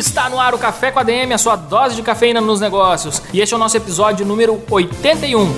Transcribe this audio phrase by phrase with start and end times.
[0.00, 3.22] Está no ar o Café com a DM, a sua dose de cafeína nos negócios.
[3.32, 5.54] E este é o nosso episódio número 81.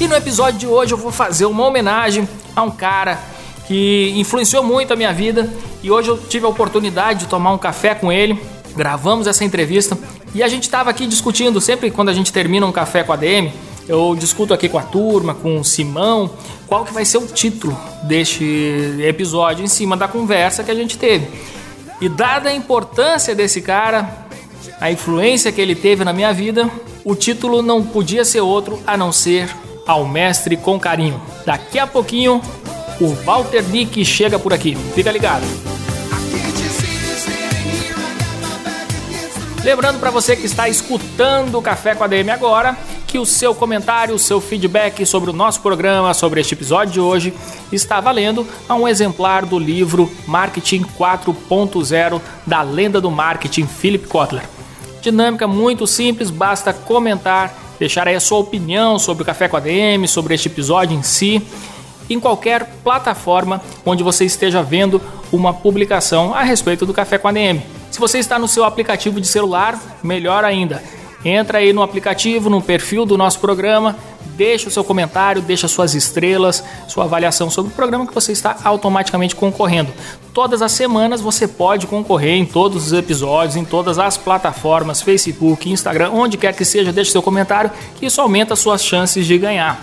[0.00, 3.18] E no episódio de hoje eu vou fazer uma homenagem a um cara
[3.66, 5.52] que influenciou muito a minha vida
[5.82, 8.40] e hoje eu tive a oportunidade de tomar um café com ele.
[8.74, 9.98] Gravamos essa entrevista
[10.34, 13.16] e a gente estava aqui discutindo sempre quando a gente termina um café com a
[13.16, 13.52] DM,
[13.86, 16.30] eu discuto aqui com a turma, com o Simão,
[16.66, 18.44] qual que vai ser o título deste
[19.02, 21.26] episódio em cima da conversa que a gente teve.
[22.00, 24.26] E dada a importância desse cara,
[24.80, 26.70] a influência que ele teve na minha vida,
[27.04, 29.48] o título não podia ser outro a não ser
[29.86, 31.20] Ao Mestre com Carinho.
[31.44, 32.40] Daqui a pouquinho,
[33.00, 34.76] o Walter Dick chega por aqui.
[34.94, 35.44] Fica ligado.
[39.64, 42.76] Lembrando para você que está escutando o Café com a DM agora,
[43.08, 47.00] que o seu comentário, o seu feedback sobre o nosso programa, sobre este episódio de
[47.00, 47.32] hoje,
[47.72, 54.44] está valendo a um exemplar do livro Marketing 4.0 da lenda do marketing Philip Kotler.
[55.00, 59.60] Dinâmica muito simples, basta comentar, deixar aí a sua opinião sobre o Café com a
[59.60, 61.42] DM, sobre este episódio em si,
[62.10, 65.00] em qualquer plataforma onde você esteja vendo
[65.32, 67.62] uma publicação a respeito do Café com a DM.
[67.90, 70.97] Se você está no seu aplicativo de celular, melhor ainda
[71.28, 73.96] Entra aí no aplicativo, no perfil do nosso programa,
[74.34, 78.56] deixa o seu comentário, deixa suas estrelas, sua avaliação sobre o programa que você está
[78.64, 79.92] automaticamente concorrendo.
[80.32, 85.70] Todas as semanas você pode concorrer em todos os episódios, em todas as plataformas, Facebook,
[85.70, 89.82] Instagram, onde quer que seja, deixe seu comentário, que isso aumenta suas chances de ganhar.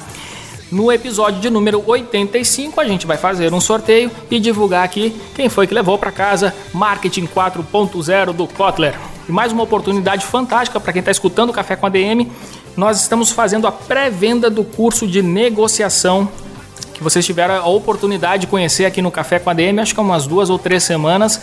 [0.72, 5.47] No episódio de número 85, a gente vai fazer um sorteio e divulgar aqui quem
[5.47, 8.96] foi que levou para casa Marketing 4.0 do Kotler.
[9.28, 12.31] E mais uma oportunidade fantástica para quem está escutando o Café com a DM.
[12.78, 16.30] Nós estamos fazendo a pré-venda do curso de negociação
[16.94, 20.00] que vocês tiveram a oportunidade de conhecer aqui no Café com a DM, acho que
[20.00, 21.41] há umas duas ou três semanas,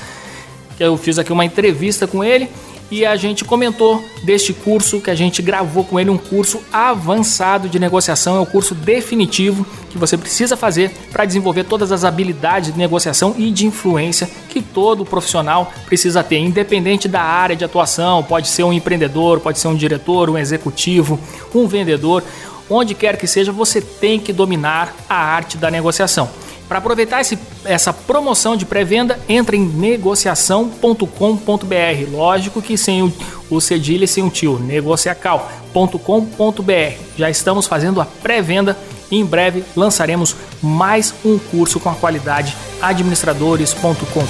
[0.79, 2.49] que eu fiz aqui uma entrevista com ele
[2.93, 7.67] e a gente comentou deste curso que a gente gravou com ele um curso avançado
[7.67, 12.71] de negociação, é o curso definitivo que você precisa fazer para desenvolver todas as habilidades
[12.71, 18.23] de negociação e de influência que todo profissional precisa ter, independente da área de atuação,
[18.23, 21.19] pode ser um empreendedor, pode ser um diretor, um executivo,
[21.55, 22.23] um vendedor,
[22.69, 26.29] onde quer que seja, você tem que dominar a arte da negociação.
[26.73, 32.11] Para aproveitar esse, essa promoção de pré-venda, entre em negociação.com.br.
[32.11, 33.13] Lógico que sem o,
[33.51, 36.97] o cedilha e sem o tio, negociacal.com.br.
[37.19, 38.75] Já estamos fazendo a pré-venda
[39.11, 44.27] e em breve lançaremos mais um curso com a qualidade administradores.com.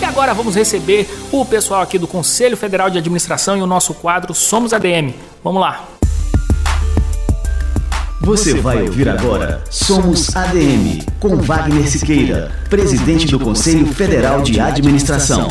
[0.00, 3.94] E agora vamos receber o pessoal aqui do Conselho Federal de Administração e o nosso
[3.94, 5.12] quadro Somos ADM.
[5.42, 5.95] Vamos lá.
[8.26, 15.46] Você vai ouvir agora Somos ADM, com Wagner Siqueira, presidente do Conselho Federal de Administração.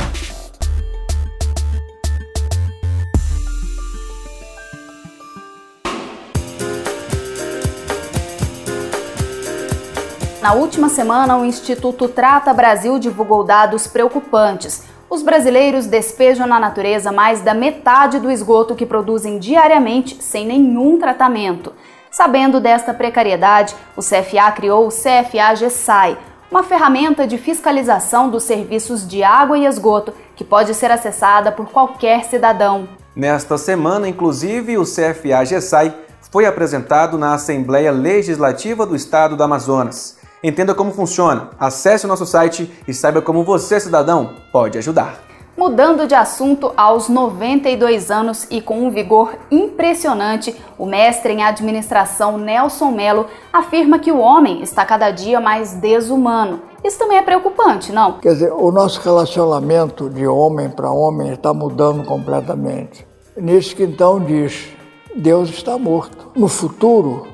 [10.42, 14.84] Na última semana, o Instituto Trata Brasil divulgou dados preocupantes.
[15.10, 21.00] Os brasileiros despejam na natureza mais da metade do esgoto que produzem diariamente sem nenhum
[21.00, 21.72] tratamento.
[22.16, 26.18] Sabendo desta precariedade, o CFA criou o CFA GESAI,
[26.50, 31.70] uma ferramenta de fiscalização dos serviços de água e esgoto que pode ser acessada por
[31.70, 32.88] qualquer cidadão.
[33.14, 35.94] Nesta semana, inclusive, o CFA GESAI
[36.32, 40.18] foi apresentado na Assembleia Legislativa do Estado do Amazonas.
[40.42, 45.20] Entenda como funciona, acesse o nosso site e saiba como você, cidadão, pode ajudar.
[45.58, 52.38] Mudando de assunto aos 92 anos e com um vigor impressionante, o mestre em administração
[52.38, 56.60] Nelson Melo afirma que o homem está cada dia mais desumano.
[56.84, 58.20] Isso também é preocupante, não?
[58.20, 63.08] Quer dizer, o nosso relacionamento de homem para homem está mudando completamente.
[63.38, 64.68] Nisso que então diz:
[65.16, 66.32] Deus está morto.
[66.36, 67.28] No futuro,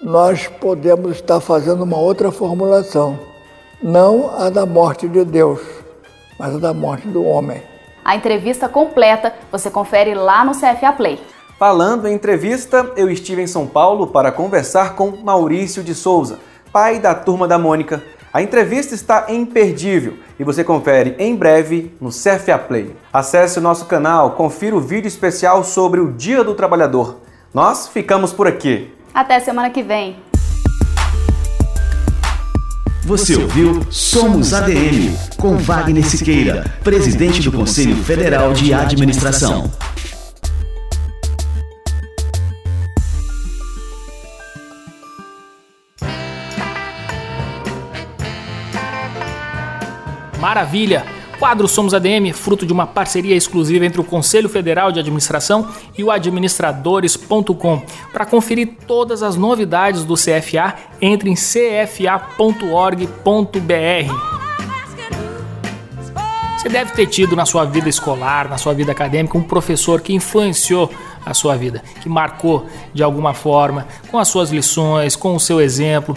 [0.00, 3.18] nós podemos estar fazendo uma outra formulação,
[3.82, 5.79] não a da morte de Deus
[6.40, 7.62] mas a da morte do homem.
[8.02, 11.20] A entrevista completa você confere lá no CFA Play.
[11.58, 16.38] Falando em entrevista, eu estive em São Paulo para conversar com Maurício de Souza,
[16.72, 18.02] pai da turma da Mônica.
[18.32, 22.96] A entrevista está imperdível e você confere em breve no CFA Play.
[23.12, 27.20] Acesse o nosso canal, confira o vídeo especial sobre o Dia do Trabalhador.
[27.52, 28.90] Nós ficamos por aqui.
[29.12, 30.29] Até semana que vem.
[33.02, 39.70] Você ouviu Somos ADM, com Wagner Siqueira, presidente do Conselho Federal de Administração.
[50.38, 51.19] Maravilha!
[51.40, 56.04] Quadro Somos ADM, fruto de uma parceria exclusiva entre o Conselho Federal de Administração e
[56.04, 57.82] o administradores.com.
[58.12, 62.50] Para conferir todas as novidades do CFA, entre em cfa.org.br.
[66.58, 70.12] Você deve ter tido na sua vida escolar, na sua vida acadêmica, um professor que
[70.12, 70.92] influenciou
[71.24, 75.58] a sua vida, que marcou de alguma forma, com as suas lições, com o seu
[75.58, 76.14] exemplo,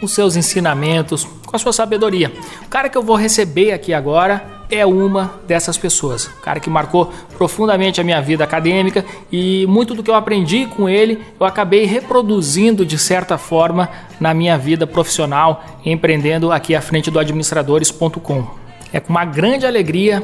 [0.00, 2.32] com seus ensinamentos, com a sua sabedoria.
[2.64, 6.24] O cara que eu vou receber aqui agora é uma dessas pessoas.
[6.26, 10.66] O cara que marcou profundamente a minha vida acadêmica e muito do que eu aprendi
[10.66, 13.88] com ele eu acabei reproduzindo de certa forma
[14.18, 18.46] na minha vida profissional, empreendendo aqui à frente do administradores.com.
[18.92, 20.22] É com uma grande alegria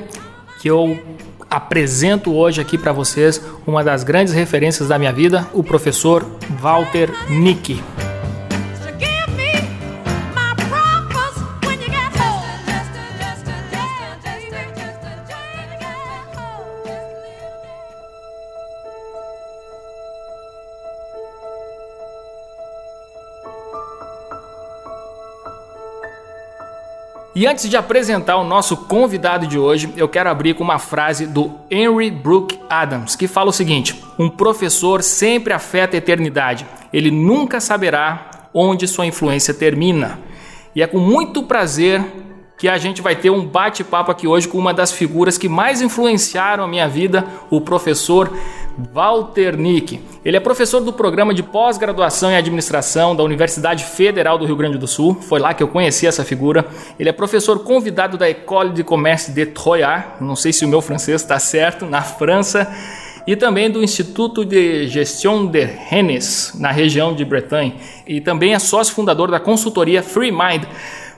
[0.61, 0.99] que eu
[1.51, 6.27] apresento hoje aqui para vocês uma das grandes referências da minha vida, o professor
[6.61, 7.81] Walter Nick.
[27.39, 31.25] E antes de apresentar o nosso convidado de hoje, eu quero abrir com uma frase
[31.25, 36.67] do Henry Brooke Adams, que fala o seguinte: Um professor sempre afeta a eternidade.
[36.93, 40.19] Ele nunca saberá onde sua influência termina.
[40.75, 42.05] E é com muito prazer
[42.59, 45.81] que a gente vai ter um bate-papo aqui hoje com uma das figuras que mais
[45.81, 48.37] influenciaram a minha vida, o professor
[48.79, 50.01] Walter Nick.
[50.25, 54.79] Ele é professor do programa de pós-graduação em administração da Universidade Federal do Rio Grande
[54.79, 55.17] do Sul.
[55.21, 56.65] Foi lá que eu conheci essa figura.
[56.99, 60.81] Ele é professor convidado da École de Commerce de Troyes, não sei se o meu
[60.81, 62.73] francês está certo, na França,
[63.27, 67.75] e também do Instituto de Gestion de Rennes, na região de Bretagne.
[68.07, 70.65] E também é sócio fundador da consultoria Free Mind.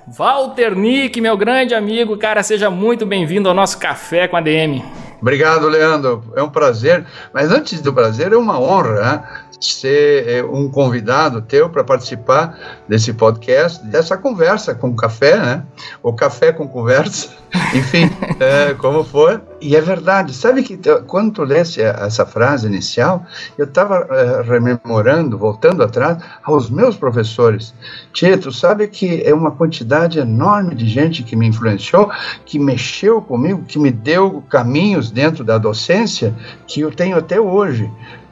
[0.09, 4.83] Walter Nick, meu grande amigo, cara, seja muito bem-vindo ao nosso Café com a DM.
[5.21, 6.25] Obrigado, Leandro.
[6.35, 7.05] É um prazer.
[7.33, 9.23] Mas antes do prazer, é uma honra né?
[9.61, 15.63] Ser é, um convidado teu para participar desse podcast, dessa conversa com café, né?
[16.03, 17.31] O café com conversa,
[17.75, 18.11] enfim,
[18.41, 19.43] é, como for.
[19.61, 20.33] E é verdade.
[20.33, 23.27] Sabe que quando tu lesse essa frase inicial,
[23.59, 27.75] eu estava é, rememorando, voltando atrás, aos meus professores.
[28.13, 32.11] Tia, tu sabe que é uma quantidade enorme de gente que me influenciou,
[32.47, 36.35] que mexeu comigo, que me deu caminhos dentro da docência
[36.67, 37.91] que eu tenho até hoje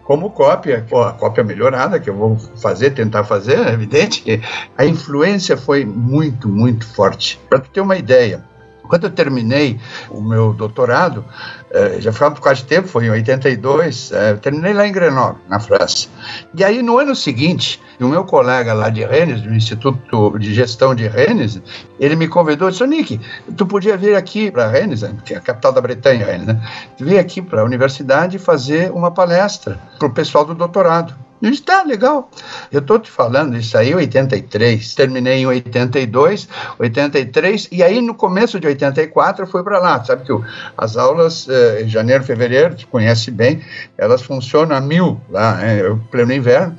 [0.08, 4.40] como cópia, a cópia melhorada que eu vou fazer, tentar fazer, é evidente,
[4.74, 7.38] a influência foi muito, muito forte.
[7.46, 8.42] Para ter uma ideia,
[8.88, 9.78] quando eu terminei
[10.10, 11.24] o meu doutorado,
[11.70, 14.92] eh, já foi por causa de tempo, foi em 82, eh, eu terminei lá em
[14.92, 16.08] Grenoble, na França.
[16.54, 20.94] E aí, no ano seguinte, o meu colega lá de Rennes, do Instituto de Gestão
[20.94, 21.60] de Rennes,
[22.00, 23.20] ele me convidou disse, Nick,
[23.56, 26.60] tu podia vir aqui para Rennes, que é a capital da Bretanha, Rennes, né?
[26.98, 31.27] Vir aqui para a universidade fazer uma palestra para o pessoal do doutorado.
[31.40, 32.30] Eu disse, tá, legal.
[32.70, 38.14] Eu estou te falando, isso aí em 83, terminei em 82, 83, e aí no
[38.14, 40.02] começo de 84 eu fui para lá.
[40.04, 40.32] Sabe que
[40.76, 43.62] as aulas, eh, janeiro, fevereiro, te conhece bem,
[43.96, 45.80] elas funcionam a mil lá, né,
[46.10, 46.76] pleno inverno.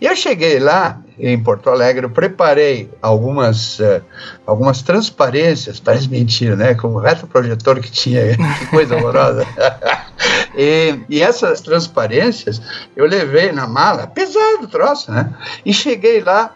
[0.00, 4.02] E eu cheguei lá, em Porto Alegre, eu preparei algumas, uh,
[4.46, 6.74] algumas transparências, parece mentira, né?
[6.74, 9.46] Com o retroprojetor que tinha, que coisa horrorosa.
[10.56, 12.62] e, e, essas transparências
[12.96, 15.32] eu levei na mala, pesado o troço, né?
[15.64, 16.52] E cheguei lá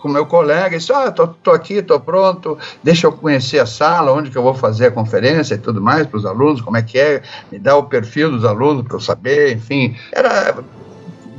[0.00, 3.66] com meu colega, e disse, ah, tô, tô aqui, tô pronto, deixa eu conhecer a
[3.66, 6.76] sala, onde que eu vou fazer a conferência e tudo mais para os alunos, como
[6.76, 10.56] é que é, me dá o perfil dos alunos para eu saber, enfim, era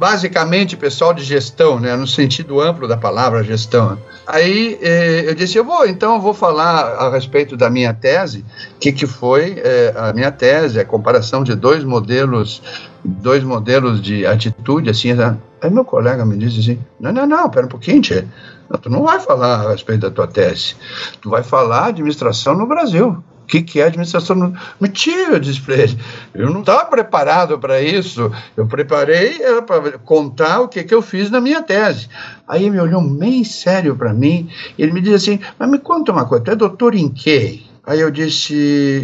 [0.01, 3.99] basicamente pessoal de gestão, né, no sentido amplo da palavra gestão.
[4.25, 8.43] Aí eh, eu disse, eu vou, então eu vou falar a respeito da minha tese,
[8.79, 12.63] que que foi eh, a minha tese, a comparação de dois modelos,
[13.05, 15.37] dois modelos de atitude, assim, né?
[15.61, 18.25] aí meu colega me disse assim, não, não, não, pera um pouquinho, tchê.
[18.67, 20.75] Não, tu não vai falar a respeito da tua tese,
[21.21, 24.53] tu vai falar administração no Brasil que, que é administração.
[24.79, 25.99] Mentira, eu disse para ele.
[26.33, 28.31] Eu não estava preparado para isso.
[28.55, 32.07] Eu preparei para contar o que, que eu fiz na minha tese.
[32.47, 34.49] Aí ele me olhou bem sério para mim.
[34.79, 37.61] Ele me disse assim: Mas me conta uma coisa, tu é doutor em quê?
[37.85, 38.55] Aí eu disse: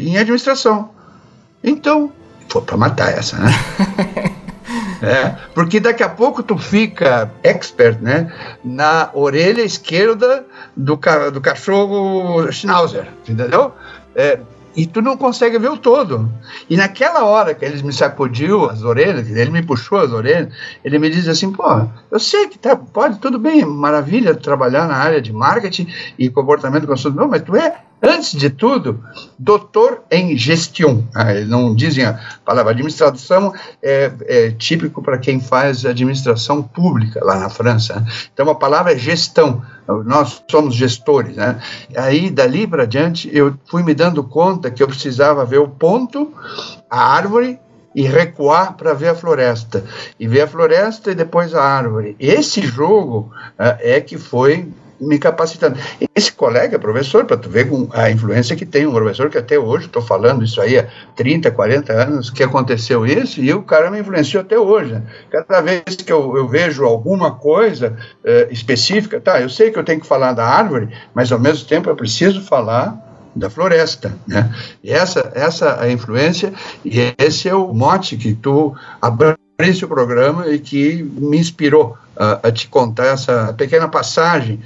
[0.01, 0.91] Em administração.
[1.61, 2.11] Então,
[2.47, 3.51] foi para matar essa, né?
[5.01, 10.43] É, porque daqui a pouco tu fica expert, né, na orelha esquerda
[10.75, 13.73] do, ca do cachorro Schnauzer, entendeu?
[14.17, 14.39] É,
[14.75, 16.29] e tu não consegue ver o todo.
[16.69, 20.99] E naquela hora que ele me sacudiu as orelhas, ele me puxou as orelhas, ele
[20.99, 21.63] me diz assim, pô,
[22.11, 26.85] eu sei que tá, pode, tudo bem, maravilha trabalhar na área de marketing e comportamento
[26.85, 29.03] consumidor, mas tu é Antes de tudo,
[29.39, 31.07] doutor em gestão.
[31.15, 37.39] Ah, não dizem a palavra administração, é, é típico para quem faz administração pública lá
[37.39, 38.05] na França.
[38.31, 39.63] Então a palavra é gestão.
[40.05, 41.35] Nós somos gestores.
[41.35, 41.59] Né?
[41.95, 46.33] Aí, dali para diante, eu fui me dando conta que eu precisava ver o ponto,
[46.89, 47.59] a árvore
[47.95, 49.83] e recuar para ver a floresta.
[50.19, 52.15] E ver a floresta e depois a árvore.
[52.19, 55.77] Esse jogo é, é que foi me capacitando.
[56.15, 59.57] Esse colega é professor, para tu ver a influência que tem um professor que até
[59.57, 63.91] hoje, estou falando isso aí há 30, 40 anos que aconteceu isso, e o cara
[63.91, 64.93] me influenciou até hoje.
[64.93, 65.03] Né?
[65.29, 69.83] Cada vez que eu, eu vejo alguma coisa uh, específica, tá, eu sei que eu
[69.83, 74.51] tenho que falar da árvore, mas ao mesmo tempo eu preciso falar da floresta, né?
[74.83, 76.51] E essa, essa é a influência
[76.83, 82.47] e esse é o mote que tu abriste o programa e que me inspirou a,
[82.47, 84.59] a, te contar essa pequena passagem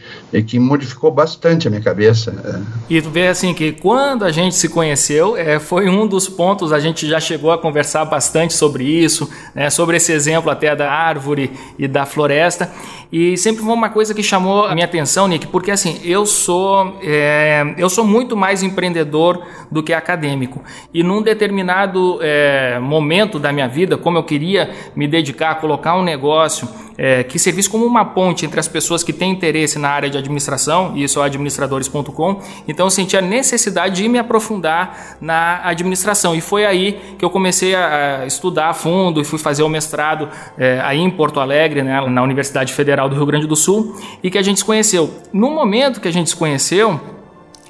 [0.48, 2.34] que modificou bastante a minha cabeça.
[2.44, 2.60] É.
[2.90, 6.72] E tu vê assim que quando a gente se conheceu, é, foi um dos pontos,
[6.72, 10.92] a gente já chegou a conversar bastante sobre isso, né, sobre esse exemplo até da
[10.92, 12.72] árvore e da floresta.
[13.12, 16.98] E sempre foi uma coisa que chamou a minha atenção, Nick, porque assim, eu sou,
[17.04, 20.64] é, eu sou muito mais empreendedor do que acadêmico.
[20.94, 25.98] E num determinado é, momento da minha vida, como eu queria me dedicar a colocar
[25.98, 29.90] um negócio é, que servisse como uma ponte entre as pessoas que têm interesse na
[29.90, 35.18] área de administração, e isso é administradores.com, então eu senti a necessidade de me aprofundar
[35.20, 36.36] na administração.
[36.36, 40.30] E foi aí que eu comecei a estudar a fundo e fui fazer o mestrado
[40.58, 44.30] é, aí em Porto Alegre, né, na Universidade Federal do Rio Grande do Sul, e
[44.30, 45.10] que a gente se conheceu.
[45.32, 47.00] No momento que a gente se conheceu,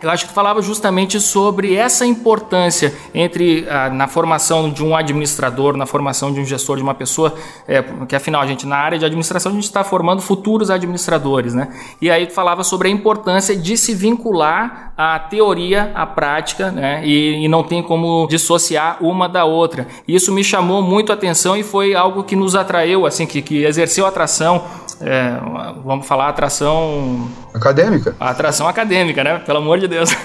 [0.02, 5.78] eu acho que falava justamente sobre essa importância entre ah, na formação de um administrador,
[5.78, 7.36] na formação de um gestor, de uma pessoa,
[7.68, 11.68] é, que afinal gente na área de administração a gente está formando futuros administradores, né?
[12.02, 17.06] E aí falava sobre a importância de se vincular a teoria à prática, né?
[17.06, 19.88] E, e não tem como dissociar uma da outra.
[20.08, 23.66] Isso me chamou muito a atenção e foi algo que nos atraiu, assim, que, que
[23.66, 24.64] exerceu atração
[25.04, 25.38] é,
[25.84, 28.16] vamos falar atração acadêmica.
[28.20, 29.40] Atração acadêmica, né?
[29.40, 30.10] Pelo amor de Deus.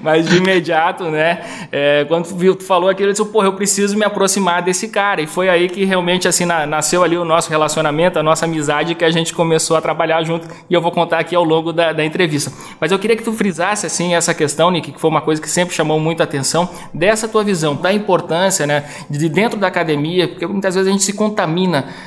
[0.00, 1.40] Mas de imediato, né?
[1.70, 4.88] É, quando tu, viu, tu falou aquilo, eu disse, porra, eu preciso me aproximar desse
[4.88, 5.22] cara.
[5.22, 8.94] E foi aí que realmente assim na, nasceu ali o nosso relacionamento, a nossa amizade,
[8.94, 10.46] que a gente começou a trabalhar junto.
[10.68, 12.52] E eu vou contar aqui ao longo da, da entrevista.
[12.78, 15.48] Mas eu queria que tu frisasse assim essa questão, Nick, que foi uma coisa que
[15.48, 18.84] sempre chamou muita atenção, dessa tua visão, da importância, né?
[19.08, 21.61] De dentro da academia, porque muitas vezes a gente se contamina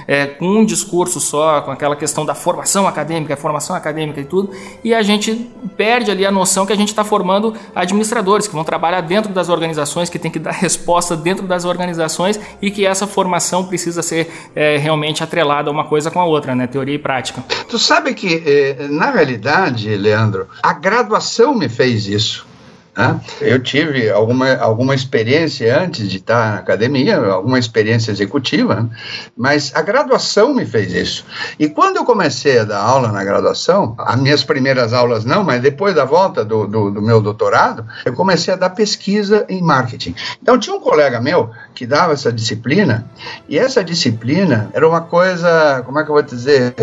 [0.07, 4.51] é, com um discurso só, com aquela questão da formação acadêmica, formação acadêmica e tudo,
[4.83, 8.63] e a gente perde ali a noção que a gente está formando administradores que vão
[8.63, 13.07] trabalhar dentro das organizações, que tem que dar resposta dentro das organizações e que essa
[13.07, 16.67] formação precisa ser é, realmente atrelada uma coisa com a outra, né?
[16.67, 17.43] Teoria e prática.
[17.69, 22.54] Tu sabe que, eh, na realidade, Leandro, a graduação me fez isso.
[22.97, 23.19] Né?
[23.41, 28.89] Eu tive alguma, alguma experiência antes de estar na academia, alguma experiência executiva, né?
[29.35, 31.25] mas a graduação me fez isso.
[31.59, 35.61] E quando eu comecei a dar aula na graduação, as minhas primeiras aulas não, mas
[35.61, 40.15] depois da volta do, do, do meu doutorado, eu comecei a dar pesquisa em marketing.
[40.41, 43.09] Então tinha um colega meu que dava essa disciplina,
[43.49, 46.73] e essa disciplina era uma coisa, como é que eu vou dizer,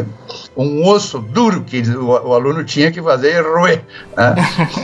[0.55, 3.83] um osso duro que o, o aluno tinha que fazer e roer.
[4.17, 4.35] Né?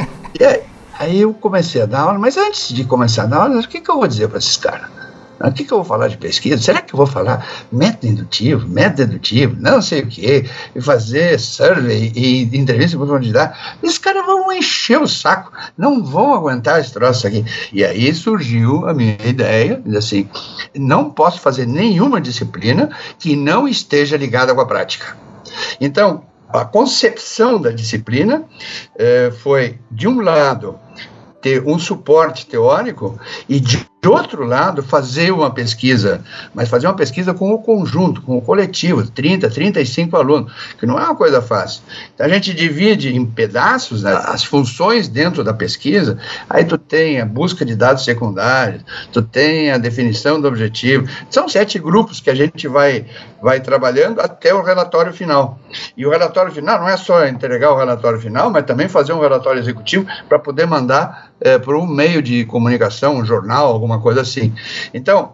[0.39, 0.63] E aí,
[0.99, 3.81] Aí eu comecei a dar aula, mas antes de começar a dar aula, o que,
[3.81, 4.89] que eu vou dizer para esses caras?
[5.41, 6.61] O que, que eu vou falar de pesquisa?
[6.61, 11.39] Será que eu vou falar método indutivo, método dedutivo, não sei o quê, e fazer
[11.39, 13.57] survey e entrevista com profundidade?
[13.81, 17.45] Esses caras vão encher o saco, não vão aguentar esse troço aqui.
[17.73, 20.29] E aí surgiu a minha ideia, assim,
[20.75, 22.91] não posso fazer nenhuma disciplina
[23.21, 25.17] que não esteja ligada com a prática.
[25.81, 28.43] Então, a concepção da disciplina
[28.99, 30.81] eh, foi, de um lado,
[31.41, 33.19] ter um suporte teórico
[33.49, 36.23] e, de de outro lado, fazer uma pesquisa,
[36.55, 40.97] mas fazer uma pesquisa com o conjunto, com o coletivo, 30, 35 alunos, que não
[40.97, 41.83] é uma coisa fácil.
[42.15, 46.17] Então a gente divide em pedaços né, as funções dentro da pesquisa,
[46.49, 51.09] aí tu tem a busca de dados secundários, tu tem a definição do objetivo.
[51.29, 53.05] São sete grupos que a gente vai,
[53.43, 55.59] vai trabalhando até o relatório final.
[55.97, 59.21] E o relatório final não é só entregar o relatório final, mas também fazer um
[59.21, 64.21] relatório executivo para poder mandar é, para um meio de comunicação, um jornal, alguma coisa
[64.21, 64.53] assim.
[64.93, 65.33] Então,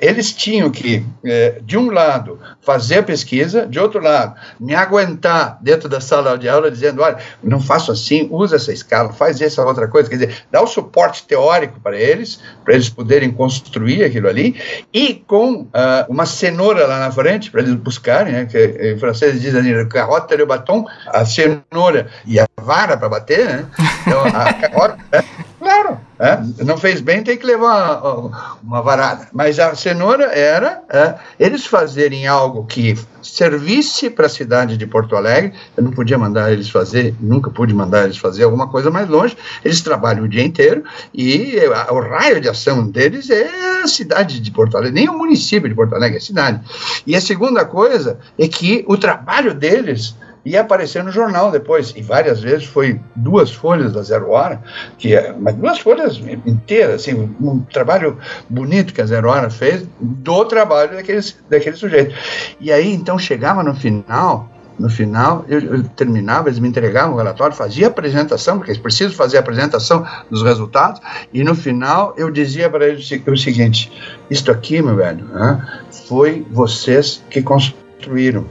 [0.00, 5.58] eles tinham que, é, de um lado, fazer a pesquisa, de outro lado, me aguentar
[5.60, 9.64] dentro da sala de aula dizendo: olha, não faço assim, usa essa escala, faz essa
[9.64, 10.08] outra coisa.
[10.08, 14.58] Quer dizer, dá o suporte teórico para eles, para eles poderem construir aquilo ali,
[14.92, 15.68] e com uh,
[16.08, 20.46] uma cenoura lá na frente, para eles buscarem, né, que em francês dizem carrota e
[20.46, 23.66] batom, a cenoura e a vara para bater, né?
[24.06, 24.98] Então, a carrota.
[25.12, 25.24] Né?
[25.58, 29.28] Claro, é, não fez bem, tem que levar uma, uma varada.
[29.32, 35.14] Mas a cenoura era é, eles fazerem algo que servisse para a cidade de Porto
[35.14, 35.52] Alegre.
[35.76, 39.36] Eu não podia mandar eles fazer, nunca pude mandar eles fazer alguma coisa mais longe.
[39.64, 41.56] Eles trabalham o dia inteiro e
[41.90, 45.74] o raio de ação deles é a cidade de Porto Alegre, nem o município de
[45.74, 46.60] Porto Alegre, é a cidade.
[47.06, 50.14] E a segunda coisa é que o trabalho deles
[50.46, 54.62] ia aparecer no jornal depois, e várias vezes foi duas folhas da Zero Hora,
[54.96, 58.16] que é, mas duas folhas inteiras, assim, um trabalho
[58.48, 62.14] bonito que a Zero Hora fez do trabalho daquele, daquele sujeito.
[62.60, 64.48] E aí, então, chegava no final,
[64.78, 68.80] no final, eu, eu, terminava, eles me entregavam o relatório, fazia a apresentação, porque eles
[68.80, 71.00] precisam fazer a apresentação dos resultados,
[71.32, 73.90] e no final eu dizia para eles o seguinte:
[74.30, 75.66] Isto aqui, meu velho, né,
[76.06, 78.46] foi vocês que construíram.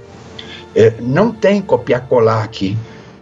[0.75, 2.77] É, não tem copiar-colar aqui.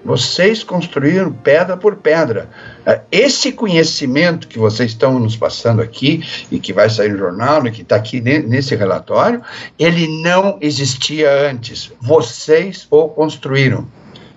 [0.06, 2.50] Vocês construíram pedra por pedra.
[2.86, 7.66] É, esse conhecimento que vocês estão nos passando aqui, e que vai sair no jornal,
[7.66, 9.42] e que está aqui nesse relatório,
[9.80, 11.92] ele não existia antes.
[12.02, 13.88] Vocês o construíram,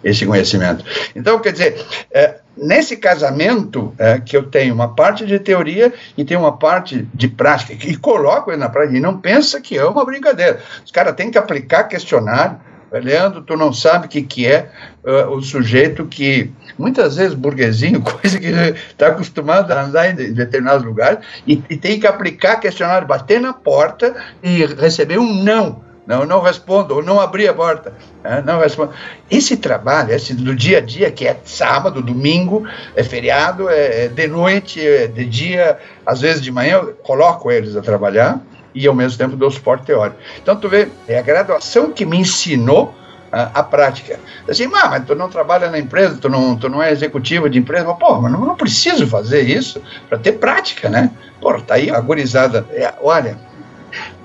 [0.04, 0.84] esse conhecimento.
[1.16, 6.24] Então, quer dizer, é, nesse casamento é, que eu tenho uma parte de teoria e
[6.24, 9.84] tenho uma parte de prática, e coloco ele na prática, e não pensa que é
[9.84, 10.60] uma brincadeira.
[10.84, 12.56] Os caras têm que aplicar questionário,
[12.92, 14.70] Leandro, tu não sabe o que, que é
[15.04, 20.84] uh, o sujeito que, muitas vezes, burguesinho, coisa que está acostumado a andar em determinados
[20.84, 25.84] lugares, e, e, tem que aplicar questionário, bater na porta e receber um não.
[26.06, 27.92] Não, não respondo, ou não abrir a porta.
[28.22, 28.40] Né?
[28.46, 28.92] Não respondo.
[29.28, 34.08] Esse trabalho, esse do dia a dia, que é sábado, domingo, é feriado, é, é
[34.08, 38.40] de noite, é de dia, às vezes de manhã, eu coloco eles a trabalhar
[38.76, 40.18] e ao mesmo tempo dou suporte teórico.
[40.40, 42.94] Então, tu vê, é a graduação que me ensinou
[43.32, 44.20] a, a prática.
[44.46, 47.58] Assim, ah, mas tu não trabalha na empresa, tu não, tu não é executivo de
[47.58, 51.10] empresa, mas, pô, mas não, não preciso fazer isso para ter prática, né?
[51.40, 52.66] Pô, tá aí a gurizada.
[52.70, 53.38] É, olha,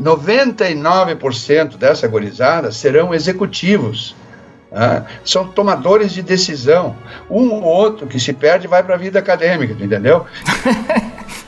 [0.02, 4.14] 99% dessa gurizada serão executivos.
[4.70, 6.98] Ah, são tomadores de decisão.
[7.30, 10.26] Um ou outro que se perde vai para a vida acadêmica, entendeu?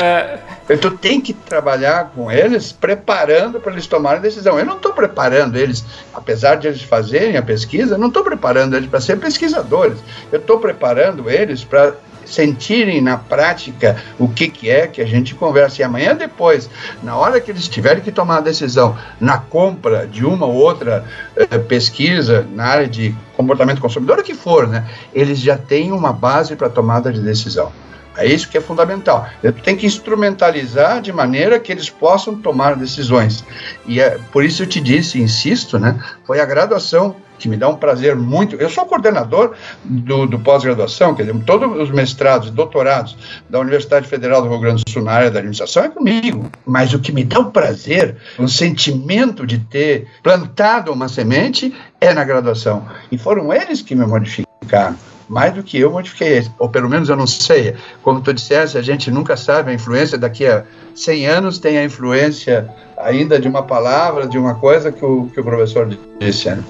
[0.00, 0.38] é,
[0.80, 4.58] tu tem que trabalhar com eles, preparando para eles tomarem decisão.
[4.58, 8.88] Eu não estou preparando eles, apesar de eles fazerem a pesquisa, não estou preparando eles
[8.88, 9.98] para ser pesquisadores.
[10.30, 11.94] Eu estou preparando eles para
[12.24, 15.82] sentirem na prática o que, que é que a gente conversa.
[15.82, 16.70] E amanhã depois,
[17.02, 21.04] na hora que eles tiverem que tomar a decisão na compra de uma ou outra
[21.36, 26.12] eh, pesquisa na área de comportamento consumidor, o que for, né, eles já têm uma
[26.12, 27.72] base para tomada de decisão.
[28.16, 29.26] É isso que é fundamental.
[29.64, 33.44] Tem que instrumentalizar de maneira que eles possam tomar decisões.
[33.86, 35.98] E é, por isso eu te disse, insisto, né?
[36.24, 38.54] Foi a graduação que me dá um prazer muito.
[38.56, 43.16] Eu sou coordenador do, do pós-graduação, quer dizer, todos os mestrados e doutorados
[43.50, 46.48] da Universidade Federal do Rio Grande do Sul na área da administração é comigo.
[46.64, 52.14] Mas o que me dá o prazer, o sentimento de ter plantado uma semente é
[52.14, 52.86] na graduação.
[53.10, 54.96] E foram eles que me modificaram
[55.32, 57.74] mais do que eu modifiquei, ou pelo menos eu não sei.
[58.02, 60.62] Como tu disseste, a gente nunca sabe a influência, daqui a
[60.94, 62.68] 100 anos tem a influência
[62.98, 65.88] ainda de uma palavra, de uma coisa que o, que o professor
[66.20, 66.50] disse.
[66.50, 66.62] Né?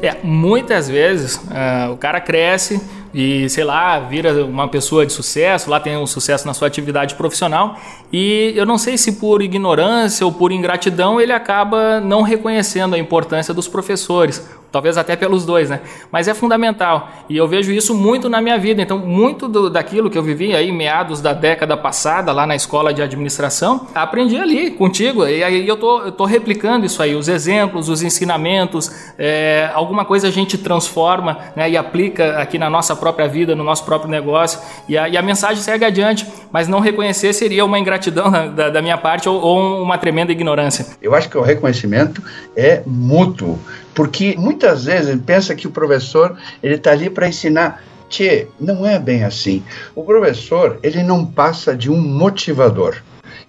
[0.00, 2.80] É, muitas vezes uh, o cara cresce
[3.14, 7.14] e, sei lá, vira uma pessoa de sucesso, lá tem um sucesso na sua atividade
[7.14, 7.78] profissional
[8.12, 12.98] e eu não sei se por ignorância ou por ingratidão ele acaba não reconhecendo a
[12.98, 14.44] importância dos professores.
[14.74, 15.82] Talvez até pelos dois, né?
[16.10, 18.82] Mas é fundamental e eu vejo isso muito na minha vida.
[18.82, 22.92] Então, muito do, daquilo que eu vivi aí meados da década passada lá na escola
[22.92, 27.28] de administração, aprendi ali contigo e aí eu tô, eu tô replicando isso aí, os
[27.28, 32.96] exemplos, os ensinamentos, é, alguma coisa a gente transforma né, e aplica aqui na nossa
[32.96, 34.58] própria vida, no nosso próprio negócio
[34.88, 38.82] e a, e a mensagem segue adiante, mas não reconhecer seria uma ingratidão da, da
[38.82, 40.84] minha parte ou, ou uma tremenda ignorância.
[41.00, 42.20] Eu acho que o reconhecimento
[42.56, 43.56] é mútuo,
[43.94, 47.82] porque muitas vezes ele pensa que o professor ele está ali para ensinar.
[48.08, 49.62] Tchê, não é bem assim.
[49.94, 53.02] O professor ele não passa de um motivador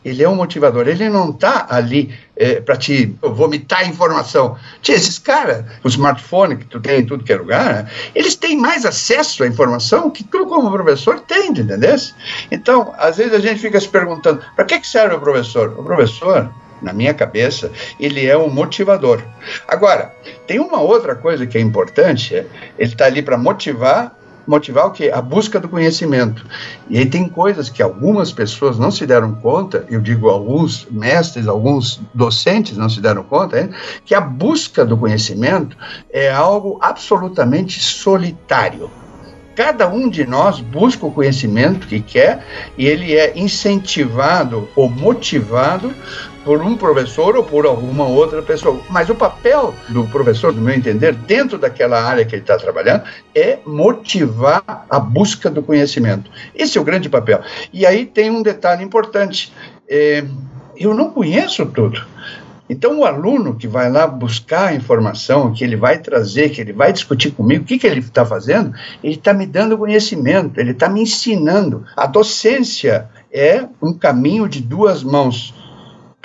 [0.06, 4.56] ele é um motivador, ele não está ali é, para te vomitar informação.
[4.84, 8.36] Tia, esses caras, o smartphone que tu tem em tudo que é lugar, né, eles
[8.36, 11.96] têm mais acesso à informação que tu, como professor, tem, entendeu?
[12.52, 15.74] Então, às vezes a gente fica se perguntando, para que, que serve o professor?
[15.76, 16.52] O professor,
[16.86, 19.22] na minha cabeça, ele é um motivador.
[19.68, 20.14] Agora,
[20.46, 22.46] tem uma outra coisa que é importante, é,
[22.78, 24.16] ele está ali para motivar
[24.48, 25.12] motivar o quê?
[25.12, 26.46] A busca do conhecimento.
[26.88, 31.48] E aí tem coisas que algumas pessoas não se deram conta, eu digo alguns mestres,
[31.48, 33.72] alguns docentes não se deram conta, hein?
[34.06, 35.76] que a busca do conhecimento
[36.14, 38.88] é algo absolutamente solitário.
[39.56, 42.46] Cada um de nós busca o conhecimento que quer
[42.78, 45.94] e ele é incentivado ou motivado
[46.46, 48.80] por um professor ou por alguma outra pessoa.
[48.88, 53.04] Mas o papel do professor, do meu entender, dentro daquela área que ele está trabalhando,
[53.34, 56.30] é motivar a busca do conhecimento.
[56.54, 57.42] Esse é o grande papel.
[57.74, 59.52] E aí tem um detalhe importante.
[59.90, 60.24] É,
[60.78, 62.06] eu não conheço tudo.
[62.70, 66.74] Então, o aluno que vai lá buscar a informação, que ele vai trazer, que ele
[66.74, 68.74] vai discutir comigo, o que, que ele está fazendo?
[69.04, 71.86] Ele está me dando conhecimento, ele está me ensinando.
[71.96, 75.54] A docência é um caminho de duas mãos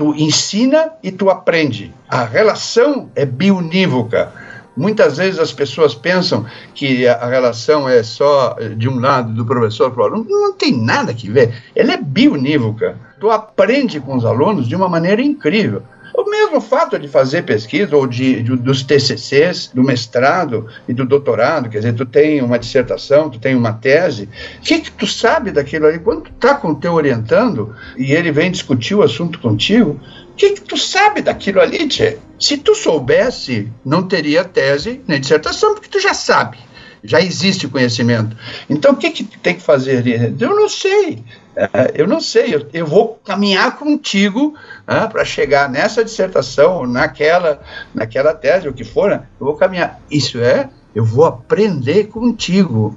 [0.01, 1.93] tu ensina e tu aprende.
[2.09, 4.33] A relação é bionívoca.
[4.75, 9.91] Muitas vezes as pessoas pensam que a relação é só de um lado, do professor
[9.91, 10.25] para o aluno.
[10.27, 11.53] Não tem nada que ver.
[11.77, 12.97] Ela é bionívoca.
[13.21, 15.83] Tu aprende com os alunos de uma maneira incrível.
[16.15, 21.05] O mesmo fato de fazer pesquisa, ou de, de, dos TCCs, do mestrado e do
[21.05, 25.07] doutorado, quer dizer, tu tem uma dissertação, tu tem uma tese, o que, que tu
[25.07, 25.99] sabe daquilo ali?
[25.99, 30.35] Quando tu está com o teu orientando e ele vem discutir o assunto contigo, o
[30.35, 32.19] que, que tu sabe daquilo ali, tchê?
[32.39, 36.59] Se tu soubesse, não teria tese nem dissertação, porque tu já sabe
[37.03, 38.37] já existe conhecimento.
[38.69, 40.05] Então, o que, que tem que fazer?
[40.39, 41.25] Eu não sei.
[41.57, 44.55] É, eu não sei, eu, eu, vou caminhar contigo
[44.87, 47.61] né, para chegar nessa dissertação, naquela,
[47.95, 50.01] naquela tese, o que for, né, eu vou caminhar.
[50.11, 52.97] Isso é, eu vou aprender contigo.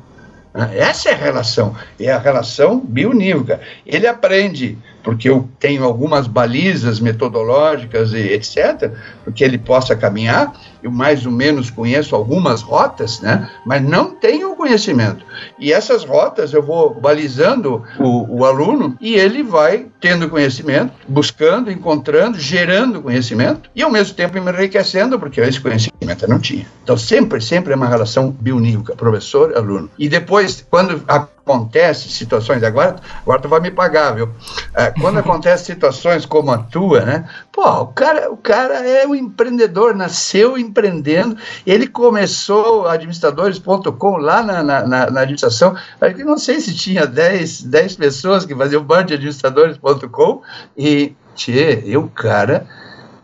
[0.54, 0.78] Né.
[0.78, 3.60] Essa é a relação, é a relação bionívoca.
[3.86, 8.92] Ele aprende porque eu tenho algumas balizas metodológicas e etc.,
[9.24, 10.54] porque ele possa caminhar.
[10.82, 13.50] Eu mais ou menos conheço algumas rotas, né?
[13.66, 15.26] mas não tenho o conhecimento.
[15.58, 21.72] E essas rotas eu vou balizando o, o aluno e ele vai tendo conhecimento, buscando,
[21.72, 26.66] encontrando, gerando conhecimento e ao mesmo tempo me enriquecendo, porque esse conhecimento eu não tinha.
[26.84, 29.90] Então sempre, sempre é uma relação bionívoca, professor-aluno.
[29.98, 34.30] E depois, quando a acontece situações, agora, agora tu vai me pagar, viu?
[34.74, 37.30] É, quando acontece situações como a tua, né?
[37.52, 44.64] Pô, o cara, o cara é um empreendedor, nasceu empreendendo, ele começou administradores.com lá na,
[44.64, 49.14] na, na, administração, eu não sei se tinha 10, 10 pessoas que faziam bando de
[49.16, 50.42] administradores.com,
[50.78, 52.66] e, tchê, eu, cara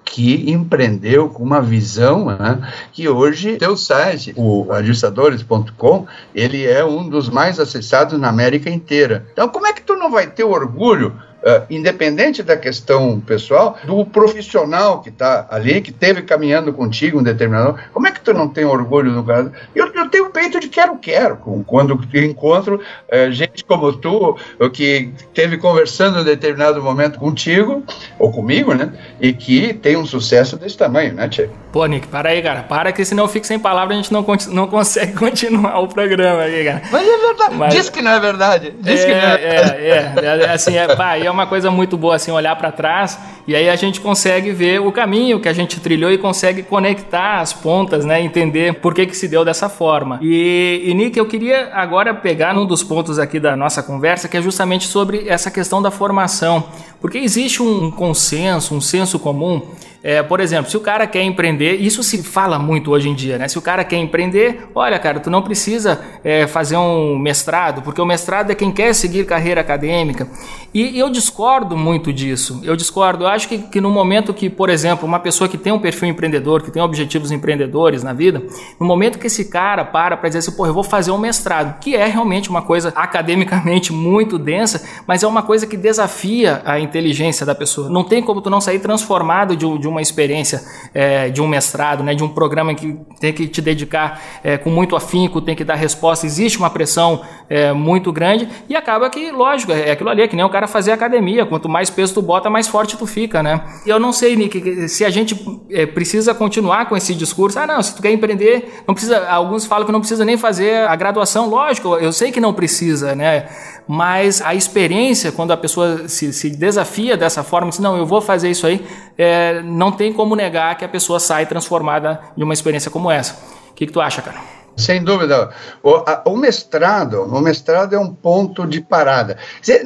[0.10, 2.60] que empreendeu com uma visão né,
[2.92, 9.26] que hoje teu site, o ajustadores.com, ele é um dos mais acessados na América inteira.
[9.32, 14.06] Então, como é que tu não vai ter orgulho Uh, independente da questão pessoal, do
[14.06, 17.80] profissional que está ali, que teve caminhando contigo um determinado.
[17.94, 19.50] Como é que tu não tem orgulho no caso?
[19.74, 22.76] Eu, eu tenho peito de quero-quero quando encontro
[23.12, 24.38] uh, gente como tu,
[24.72, 27.84] que teve conversando em determinado momento contigo,
[28.18, 28.94] ou comigo, né?
[29.20, 31.50] E que tem um sucesso desse tamanho, né, Tchê?
[31.74, 32.64] Pô, Nick, para aí, cara.
[32.64, 35.88] Para que senão eu fico sem palavras e a gente não, não consegue continuar o
[35.88, 36.82] programa aí, cara.
[36.90, 37.56] Mas é verdade.
[37.56, 37.74] Mas...
[37.74, 38.74] Diz que não é verdade.
[38.80, 41.98] Diz é, que não é, é, é, é, assim, é, pá, é uma coisa muito
[41.98, 45.54] boa, assim, olhar para trás e aí a gente consegue ver o caminho que a
[45.54, 48.22] gente trilhou e consegue conectar as pontas, né?
[48.22, 50.20] Entender por que que se deu dessa forma.
[50.22, 54.38] E, e Nick, eu queria agora pegar num dos pontos aqui da nossa conversa, que
[54.38, 56.66] é justamente sobre essa questão da formação.
[57.02, 59.64] Porque existe um consenso, um senso comum
[60.02, 63.38] É, por exemplo, se o cara quer empreender, isso se fala muito hoje em dia,
[63.38, 63.48] né?
[63.48, 68.00] Se o cara quer empreender, olha, cara, tu não precisa é, fazer um mestrado, porque
[68.00, 70.28] o mestrado é quem quer seguir carreira acadêmica.
[70.74, 72.62] E, eu discordo muito disso.
[72.64, 73.26] Eu discordo.
[73.26, 76.10] Eu acho que, que no momento que, por exemplo, uma pessoa que tem um perfil
[76.10, 78.42] empreendedor, que tem objetivos empreendedores na vida,
[78.80, 81.80] no momento que esse cara para para dizer assim, pô, eu vou fazer um mestrado,
[81.80, 86.80] que é realmente uma coisa academicamente muito densa, mas é uma coisa que desafia a
[86.80, 87.90] inteligência da pessoa.
[87.90, 90.62] Não tem como tu não sair transformado de, de uma experiência
[90.94, 94.70] é, de um mestrado, né, de um programa que tem que te dedicar é, com
[94.70, 99.32] muito afinco, tem que dar resposta, existe uma pressão é, muito grande e acaba que,
[99.32, 102.22] lógico, é aquilo ali, é que nem o cara fazer academia, quanto mais peso tu
[102.22, 103.62] bota, mais forte tu fica, né?
[103.86, 105.36] E eu não sei, Nick, se a gente
[105.70, 109.66] é, precisa continuar com esse discurso, ah não, se tu quer empreender, não precisa, alguns
[109.66, 113.48] falam que não precisa nem fazer a graduação, lógico, eu sei que não precisa, né?
[113.92, 118.22] mas a experiência, quando a pessoa se, se desafia dessa forma, diz, não, eu vou
[118.22, 118.86] fazer isso aí,
[119.18, 123.42] é, não tem como negar que a pessoa sai transformada de uma experiência como essa.
[123.72, 124.42] O que, que tu acha, cara?
[124.76, 125.50] Sem dúvida.
[125.84, 129.38] O, a, o, mestrado, o mestrado é um ponto de parada.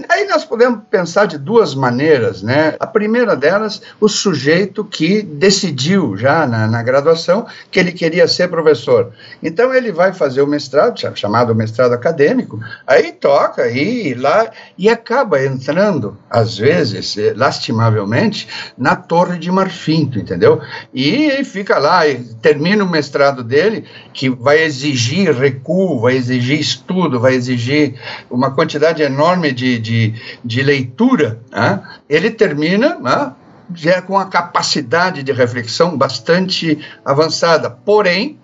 [0.10, 2.76] Aí nós podemos pensar de duas maneiras, né?
[2.80, 8.50] A primeira delas, o sujeito que decidiu já na, na graduação que ele queria ser
[8.50, 9.12] professor.
[9.42, 15.44] Então ele vai fazer o mestrado, chamado mestrado acadêmico, aí toca e lá e acaba
[15.44, 20.62] entrando, às vezes, eh, lastimavelmente, na torre de marfim, entendeu?
[20.94, 27.20] E fica lá, e termina o mestrado dele, que vai exigir recuo, vai exigir estudo,
[27.20, 27.96] vai exigir
[28.30, 31.82] uma quantidade enorme de, de, de leitura, né?
[32.10, 33.32] ele termina né?
[33.74, 38.40] já com a capacidade de reflexão bastante avançada, porém,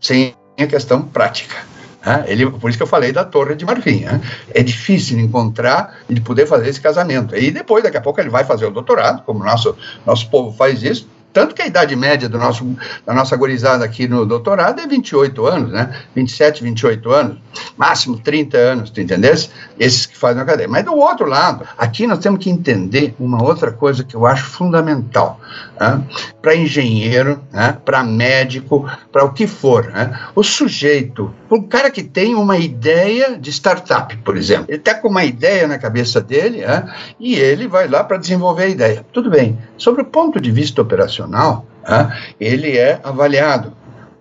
[0.00, 1.56] sem a questão prática.
[2.04, 2.24] Né?
[2.26, 4.00] Ele, por isso que eu falei da Torre de Marfim.
[4.00, 4.20] Né?
[4.50, 7.34] É difícil encontrar e de poder fazer esse casamento.
[7.36, 10.82] E depois, daqui a pouco, ele vai fazer o doutorado, como nosso, nosso povo faz
[10.82, 12.64] isso, tanto que a idade média do nosso,
[13.04, 15.92] da nossa gorizada aqui no doutorado é 28 anos, né?
[16.14, 17.38] 27, 28 anos,
[17.76, 19.50] máximo 30 anos, tu entendesse?
[19.78, 20.68] Esses que fazem a cadeia.
[20.68, 24.44] Mas do outro lado, aqui nós temos que entender uma outra coisa que eu acho
[24.44, 25.40] fundamental.
[25.78, 26.02] Né?
[26.40, 27.76] Para engenheiro, né?
[27.84, 29.86] para médico, para o que for.
[29.86, 30.16] Né?
[30.36, 35.08] O sujeito, o cara que tem uma ideia de startup, por exemplo, ele está com
[35.08, 36.94] uma ideia na cabeça dele né?
[37.18, 39.06] e ele vai lá para desenvolver a ideia.
[39.12, 39.58] Tudo bem.
[39.76, 43.72] Sobre o ponto de vista operacional, profissional, né, ele é avaliado.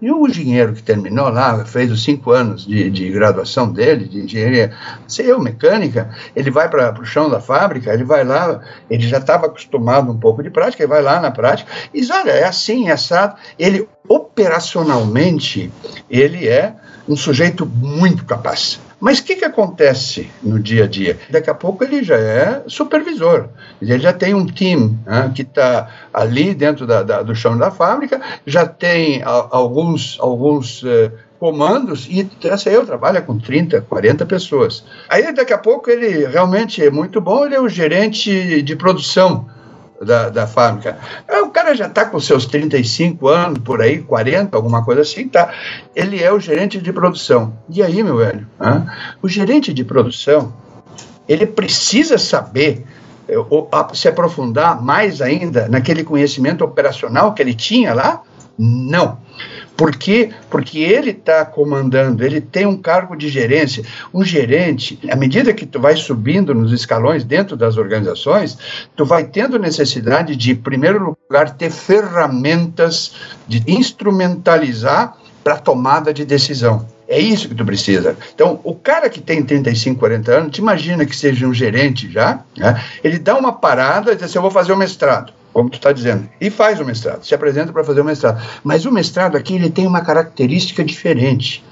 [0.02, 4.20] E o engenheiro que terminou lá, fez os cinco anos de, de graduação dele, de
[4.20, 4.74] engenharia,
[5.08, 9.20] sei eu, mecânica, ele vai para o chão da fábrica, ele vai lá, ele já
[9.20, 12.44] estava acostumado um pouco de prática, ele vai lá na prática e diz, olha, é
[12.44, 13.36] assim, é assado.
[13.58, 15.72] Ele, operacionalmente,
[16.10, 16.74] ele é
[17.08, 18.82] um sujeito muito capaz.
[19.04, 21.20] Mas o que, que acontece no dia a dia?
[21.30, 23.50] Daqui a pouco ele já é supervisor,
[23.82, 27.70] ele já tem um time né, que está ali dentro da, da, do chão da
[27.70, 34.26] fábrica, já tem a, alguns, alguns uh, comandos e essa eu trabalha com 30, 40
[34.26, 34.86] pessoas.
[35.10, 39.50] Aí daqui a pouco ele realmente é muito bom, ele é o gerente de produção
[40.04, 40.98] da, da fábrica.
[41.28, 45.28] É, o cara já está com seus 35 anos, por aí, 40, alguma coisa assim,
[45.28, 45.52] tá?
[45.96, 47.54] Ele é o gerente de produção.
[47.70, 48.48] E aí, meu velho?
[49.22, 50.54] O gerente de produção,
[51.28, 52.86] ele precisa saber
[53.28, 53.36] eh,
[53.94, 58.22] se aprofundar mais ainda naquele conhecimento operacional que ele tinha lá?
[58.58, 59.18] Não.
[59.76, 60.30] Por quê?
[60.50, 63.84] Porque ele está comandando, ele tem um cargo de gerência.
[64.14, 68.58] Um gerente, à medida que tu vai subindo nos escalões dentro das organizações,
[68.96, 73.14] tu vai tendo necessidade de, em primeiro lugar, ter ferramentas
[73.48, 76.88] de instrumentalizar para tomada de decisão.
[77.08, 78.16] É isso que tu precisa.
[78.34, 82.40] Então, o cara que tem 35, 40 anos, te imagina que seja um gerente já,
[82.56, 82.82] né?
[83.04, 85.92] ele dá uma parada e diz assim, eu vou fazer o mestrado como tu está
[85.92, 88.44] dizendo, e faz o mestrado, se apresenta para fazer o mestrado.
[88.64, 91.64] Mas o mestrado aqui ele tem uma característica diferente.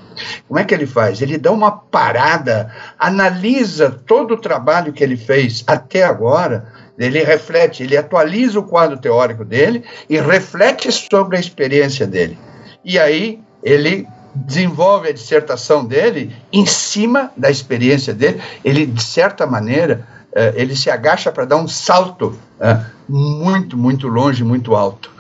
[0.48, 1.22] Como é que ele faz?
[1.22, 6.68] Ele dá uma parada, analisa todo o trabalho que ele fez até agora,
[6.98, 12.38] ele reflete, ele atualiza o quadro teórico dele e reflete sobre a experiência dele.
[12.86, 19.46] E aí ele desenvolve a dissertação dele em cima da experiência dele, ele, de certa
[19.46, 20.06] maneira,
[20.56, 25.12] ele se agacha para dar um salto eh, muito, muito longe, muito alto.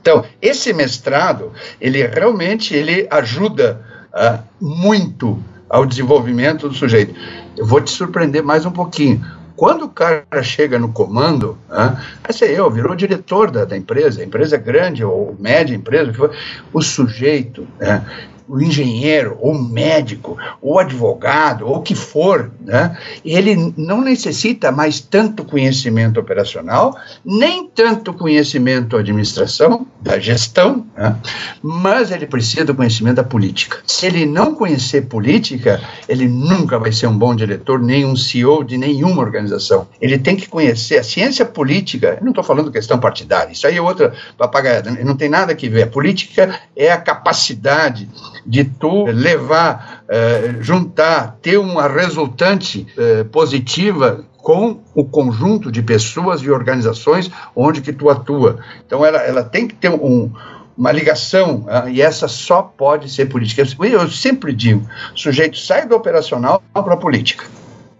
[0.00, 3.80] Então, esse mestrado, ele realmente ele ajuda
[4.14, 7.14] eh, muito ao desenvolvimento do sujeito.
[7.56, 9.24] Eu vou te surpreender mais um pouquinho.
[9.56, 11.58] Quando o cara chega no comando,
[12.28, 16.12] esse é eu, virou diretor da, da empresa, empresa é grande ou média empresa,
[16.72, 18.04] o sujeito, né,
[18.48, 25.00] o engenheiro, ou médico, ou advogado, ou o que for, né, ele não necessita mais
[25.00, 31.16] tanto conhecimento operacional, nem tanto conhecimento da administração, da gestão, né,
[31.62, 33.78] mas ele precisa do conhecimento da política.
[33.86, 38.64] Se ele não conhecer política, ele nunca vai ser um bom diretor, nem um CEO
[38.64, 39.86] de nenhuma organização.
[40.00, 43.76] Ele tem que conhecer a ciência política, eu não estou falando questão partidária, isso aí
[43.76, 45.82] é outra papagaiada, não tem nada que ver.
[45.82, 48.08] A política é a capacidade
[48.46, 56.40] de tu levar, eh, juntar, ter uma resultante eh, positiva com o conjunto de pessoas
[56.40, 58.58] e organizações onde que tu atua.
[58.86, 60.32] Então ela, ela tem que ter um,
[60.78, 63.62] uma ligação, uh, e essa só pode ser política.
[63.84, 67.44] Eu, sempre digo, o sujeito sai do operacional para a política.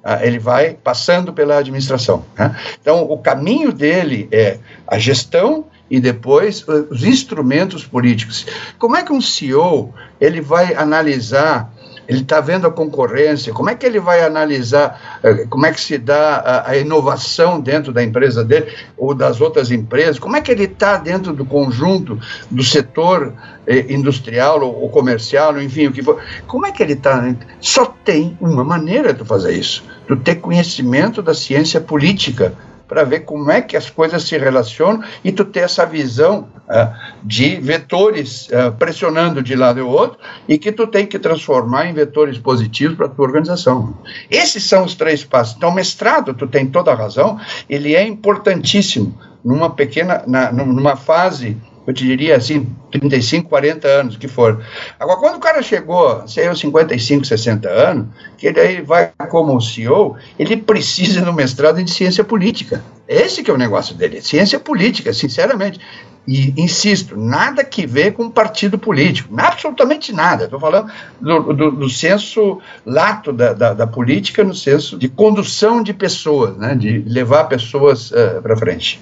[0.05, 2.25] Uh, ele vai passando pela administração.
[2.39, 2.57] Né?
[2.81, 8.47] Então, o caminho dele é a gestão e depois os instrumentos políticos.
[8.79, 11.73] Como é que um CEO ele vai analisar
[12.09, 15.81] ele está vendo a concorrência, como é que ele vai analisar, eh, como é que
[15.81, 20.41] se dá a, a inovação dentro da empresa dele ou das outras empresas, como é
[20.41, 22.19] que ele está dentro do conjunto
[22.51, 23.35] do setor
[23.67, 27.23] eh, industrial ou, ou comercial, enfim, o que for, como é que ele está?
[27.61, 32.55] Só tem uma maneira de fazer isso, de ter conhecimento da ciência política,
[32.89, 36.93] para ver como é que as coisas se relacionam e tu ter essa visão uh,
[37.23, 41.93] de vetores uh, pressionando de lado e outro e que tu tem que transformar em
[41.93, 43.99] vetores positivos para tua organização.
[44.31, 45.57] Esses são os três passos.
[45.57, 51.57] Então, mestrado, tu tem toda a razão, ele é importantíssimo numa pequena, na, numa fase
[51.89, 54.63] eu te diria assim, 35, 40 anos, que for.
[55.01, 59.59] Agora, quando o cara chegou, sei eu, 55, 60 anos, que ele aí vai como
[59.59, 62.85] CEO, ele precisa no mestrado em ciência política.
[63.09, 65.81] Esse que é o negócio dele, ciência política, sinceramente.
[66.27, 70.45] E, insisto, nada que ver com partido político, absolutamente nada.
[70.45, 75.83] Estou falando do, do, do, senso lato da, da, da, política, no senso de condução
[75.83, 79.01] de pessoas, né, de levar pessoas uh, para frente.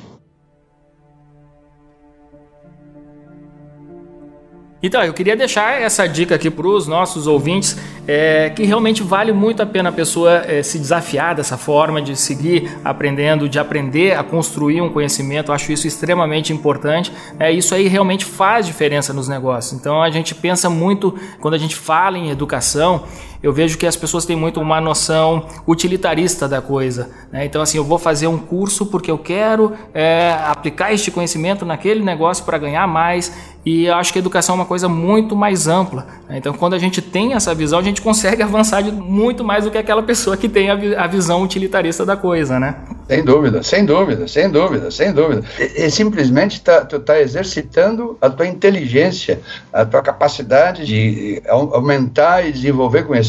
[4.87, 9.33] Então, eu queria deixar essa dica aqui para os nossos ouvintes, é, que realmente vale
[9.33, 14.17] muito a pena a pessoa é, se desafiar dessa forma, de seguir aprendendo, de aprender
[14.17, 15.51] a construir um conhecimento.
[15.51, 17.13] Eu acho isso extremamente importante.
[17.37, 19.73] É, isso aí realmente faz diferença nos negócios.
[19.73, 23.03] Então, a gente pensa muito, quando a gente fala em educação,
[23.43, 27.11] eu vejo que as pessoas têm muito uma noção utilitarista da coisa.
[27.33, 27.45] Né?
[27.45, 32.03] Então, assim, eu vou fazer um curso porque eu quero é, aplicar este conhecimento naquele
[32.03, 33.33] negócio para ganhar mais.
[33.67, 36.07] E eu acho que a educação é uma coisa muito mais ampla.
[36.29, 36.39] Né?
[36.39, 39.79] Então, quando a gente tem essa visão, a gente consegue avançar muito mais do que
[39.79, 42.77] aquela pessoa que tem a, vi a visão utilitarista da coisa, né?
[43.09, 45.43] Sem dúvida, sem dúvida, sem dúvida, sem dúvida.
[45.59, 49.41] E, e simplesmente tá, tu está exercitando a tua inteligência,
[49.73, 53.26] a tua capacidade de aumentar e desenvolver conhecimento.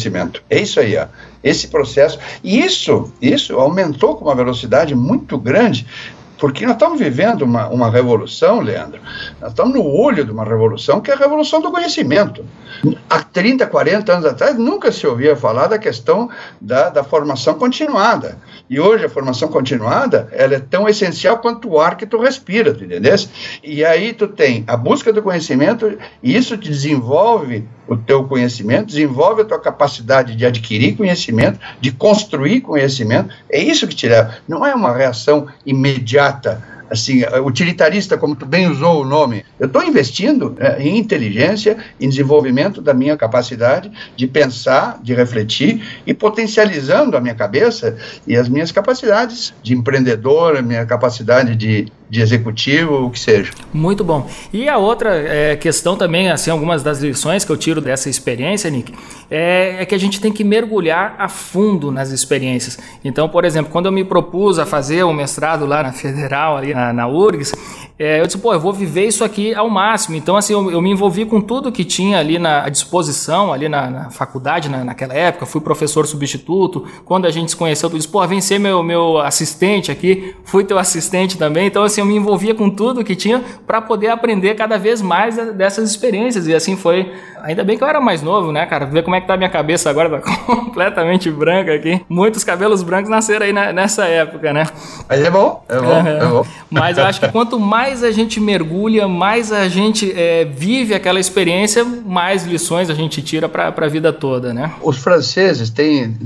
[0.49, 1.07] É isso aí, ó
[1.43, 2.19] esse processo.
[2.43, 5.87] E isso, isso aumentou com uma velocidade muito grande
[6.39, 9.01] porque nós estamos vivendo uma, uma revolução, Leandro.
[9.41, 12.45] Nós estamos no olho de uma revolução, que é a revolução do conhecimento.
[13.09, 16.29] Há 30, 40 anos atrás, nunca se ouvia falar da questão
[16.61, 18.37] da, da formação continuada.
[18.69, 22.71] E hoje a formação continuada, ela é tão essencial quanto o ar que tu respira,
[22.71, 23.29] tu entendesse?
[23.63, 28.87] E aí tu tem a busca do conhecimento, e isso te desenvolve o teu conhecimento,
[28.87, 33.33] desenvolve a tua capacidade de adquirir conhecimento, de construir conhecimento.
[33.49, 34.37] É isso que te leva.
[34.47, 39.45] Não é uma reação imediata assim, utilitarista, como tu bem usou o nome.
[39.59, 46.01] Eu estou investindo é, em inteligência, em desenvolvimento da minha capacidade de pensar, de refletir
[46.05, 51.91] e potencializando a minha cabeça e as minhas capacidades de empreendedor, a minha capacidade de,
[52.09, 53.51] de executivo, o que seja.
[53.73, 54.29] Muito bom.
[54.53, 58.69] E a outra é, questão também, assim, algumas das lições que eu tiro dessa experiência,
[58.69, 58.93] Nick,
[59.29, 62.79] é, é, que a gente tem que mergulhar a fundo nas experiências.
[63.03, 66.57] Então, por exemplo, quando eu me propus a fazer o um mestrado lá na Federal,
[66.57, 67.53] ali na, na URGS,
[67.99, 70.15] é, eu disse, pô, eu vou viver isso aqui ao máximo.
[70.15, 73.89] Então, assim, eu, eu me envolvi com tudo que tinha ali na disposição, ali na,
[73.89, 75.47] na faculdade, na, naquela época.
[75.47, 76.85] Fui professor substituto.
[77.03, 80.35] Quando a gente se conheceu, eu disse, pô, vem ser meu, meu assistente aqui.
[80.43, 81.65] Fui teu assistente também.
[81.65, 85.35] Então, assim, eu me envolvia com tudo que tinha para poder aprender cada vez mais
[85.53, 86.47] dessas experiências.
[86.47, 87.11] E assim foi.
[87.41, 88.85] Ainda bem que eu era mais novo, né, cara?
[88.85, 92.03] Ver como é que tá a minha cabeça agora, tá completamente branca aqui.
[92.09, 94.65] Muitos cabelos brancos nasceram aí nessa época, né?
[95.07, 96.45] Mas é bom, é bom, é, é bom.
[96.69, 100.93] Mas eu acho que quanto mais mais a gente mergulha, mais a gente é, vive
[100.93, 104.73] aquela experiência, mais lições a gente tira para a vida toda, né?
[104.81, 106.17] Os franceses têm,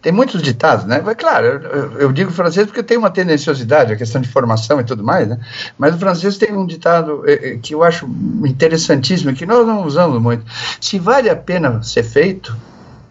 [0.00, 1.02] têm muitos ditados, né?
[1.04, 4.84] Mas, claro, eu, eu digo francês porque tem uma tendenciosidade, a questão de formação e
[4.84, 5.38] tudo mais, né?
[5.76, 8.08] Mas os franceses têm um ditado é, é, que eu acho
[8.46, 10.42] interessantíssimo, que nós não usamos muito.
[10.80, 12.56] Se vale a pena ser feito,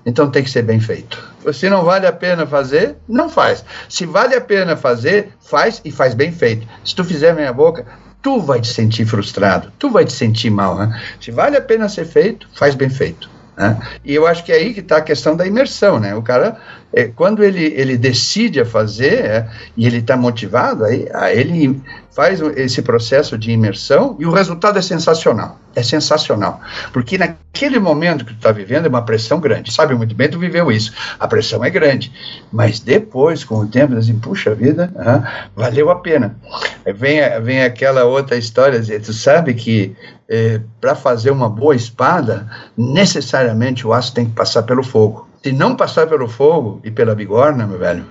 [0.05, 1.21] então tem que ser bem feito.
[1.53, 3.63] Se não vale a pena fazer, não faz.
[3.87, 6.67] Se vale a pena fazer, faz e faz bem feito.
[6.83, 7.85] Se tu fizer meia boca,
[8.21, 10.77] tu vai te sentir frustrado, tu vai te sentir mal.
[10.77, 11.01] Né?
[11.19, 13.29] Se vale a pena ser feito, faz bem feito.
[13.57, 13.77] Né?
[14.05, 16.15] E eu acho que é aí que está a questão da imersão, né?
[16.15, 16.57] O cara,
[16.91, 21.81] é, quando ele, ele decide a fazer é, e ele está motivado, aí, aí ele
[22.11, 25.59] faz esse processo de imersão e o resultado é sensacional.
[25.75, 26.59] É sensacional.
[26.91, 29.71] Porque naquele momento que tu está vivendo é uma pressão grande.
[29.71, 30.91] Sabe muito bem, tu viveu isso.
[31.19, 32.11] A pressão é grande.
[32.51, 36.35] Mas depois, com o tempo, assim, puxa vida, ah, valeu a pena.
[36.95, 39.95] Vem, vem aquela outra história, tu sabe que
[40.27, 45.28] é, para fazer uma boa espada, necessariamente o aço tem que passar pelo fogo.
[45.41, 48.05] Se não passar pelo fogo e pela bigorna, meu velho,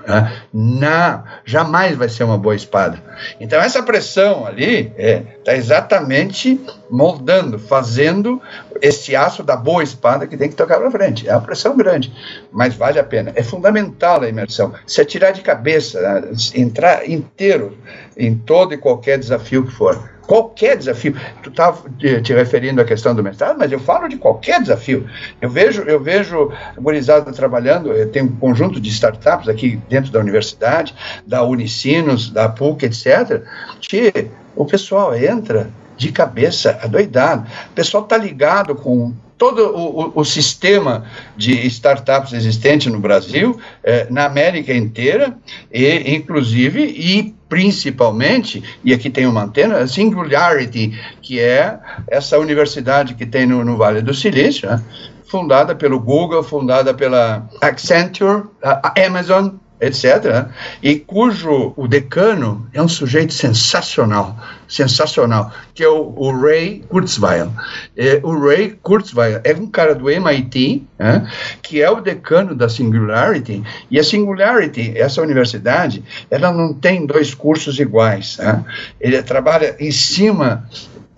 [0.53, 3.03] né, jamais vai ser uma boa espada.
[3.39, 6.59] Então, essa pressão ali está é, tá exatamente
[6.91, 8.41] moldando, fazendo
[8.81, 11.29] esse aço da boa espada que tem que tocar para frente.
[11.29, 12.13] É uma pressão grande,
[12.51, 13.33] mas vale a pena.
[13.35, 14.73] É fundamental a imersão.
[14.87, 17.77] Se atirar de cabeça, né, entrar inteiro
[18.17, 21.17] em todo e qualquer desafio que for qualquer desafio.
[21.43, 25.09] Tu está te referindo à questão do mestrado, mas eu falo de qualquer desafio.
[25.41, 30.95] Eu vejo, eu vejo gurizada trabalhando, tem um conjunto de startups aqui dentro da universidade,
[31.27, 33.43] da Unicinos, da PUC, etc.
[33.81, 37.49] Que o pessoal entra de cabeça adoidado.
[37.71, 41.07] O pessoal está ligado com todo o, o, sistema
[41.37, 45.39] de startups existente no Brasil, eh, na América inteira,
[45.73, 53.15] e inclusive e principalmente, e aqui tem uma antena, a Singularity, que é essa universidade
[53.15, 54.83] que tem no, no Vale do Silício, né?
[55.27, 60.47] fundada pelo Google, fundada pela Accenture, a Amazon, etc.,
[60.83, 64.37] e cujo o decano é um sujeito sensacional,
[64.69, 67.53] sensacional, que é o, o Ray Kurzweil.
[67.97, 71.23] É, o Ray Kurzweil é um cara do MIT, é,
[71.63, 77.35] que é o decano da Singularity, e a Singularity, essa universidade, ela não tem dois
[77.35, 78.39] cursos iguais.
[78.41, 78.59] É.
[79.01, 80.67] Ele trabalha em cima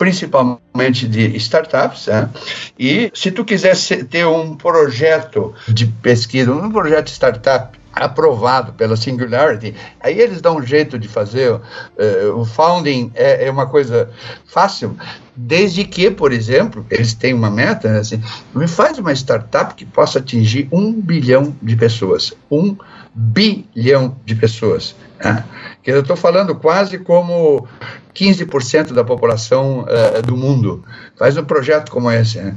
[0.01, 2.27] principalmente de startups, é?
[2.79, 3.77] e se tu quiser
[4.09, 10.57] ter um projeto de pesquisa, um projeto de startup aprovado pela Singularity, aí eles dão
[10.57, 11.53] um jeito de fazer.
[11.53, 11.61] Uh,
[12.37, 14.11] o founding é, é, uma coisa
[14.47, 14.97] fácil,
[15.35, 18.23] desde que, por exemplo, eles têm uma meta, né, assim,
[18.55, 22.33] me faz uma startup que possa atingir um bilhão de pessoas.
[22.51, 22.77] Um
[23.15, 24.95] bilhão de pessoas.
[25.23, 25.45] Né?
[25.83, 27.67] Que eu estou falando quase como
[28.15, 30.85] 15% da população uh, do mundo.
[31.17, 32.39] Faz um projeto como esse.
[32.39, 32.55] Né?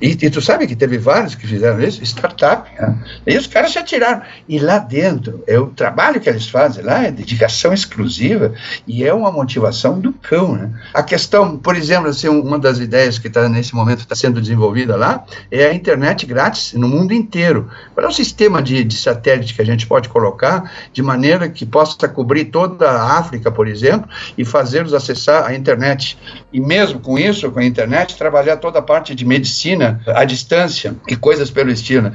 [0.00, 2.70] E, e, tu sabe que teve vários que fizeram isso, startup.
[2.80, 2.98] Né?
[3.26, 4.22] E os caras se atiraram.
[4.48, 8.54] E lá dentro, é o trabalho que eles fazem lá é dedicação exclusiva
[8.86, 10.56] e é uma motivação do cão.
[10.56, 10.70] Né?
[10.94, 14.96] A questão, por exemplo, assim, uma das ideias que está nesse momento está sendo desenvolvida
[14.96, 17.68] lá é a internet grátis no mundo inteiro.
[17.92, 21.66] Qual é o sistema de, de satélite que a gente pode colocar de maneira que
[21.66, 24.46] possa cobrir toda a África, por exemplo, e
[24.80, 26.18] fazê-los acessar a internet?
[26.52, 30.96] E mesmo com isso, com a internet, trabalhar toda a parte de medicina à distância
[31.08, 32.12] e coisas pelo estilo.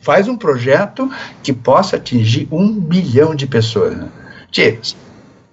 [0.00, 1.10] Faz um projeto
[1.42, 3.96] que possa atingir um bilhão de pessoas.
[3.96, 4.08] Né?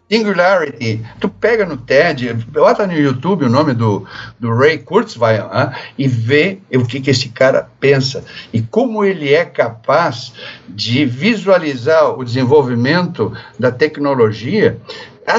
[0.09, 4.05] Singularity, tu pega no TED, bota no YouTube o nome do,
[4.39, 9.33] do Ray Kurzweil né, e vê o que, que esse cara pensa e como ele
[9.33, 10.33] é capaz
[10.69, 14.77] de visualizar o desenvolvimento da tecnologia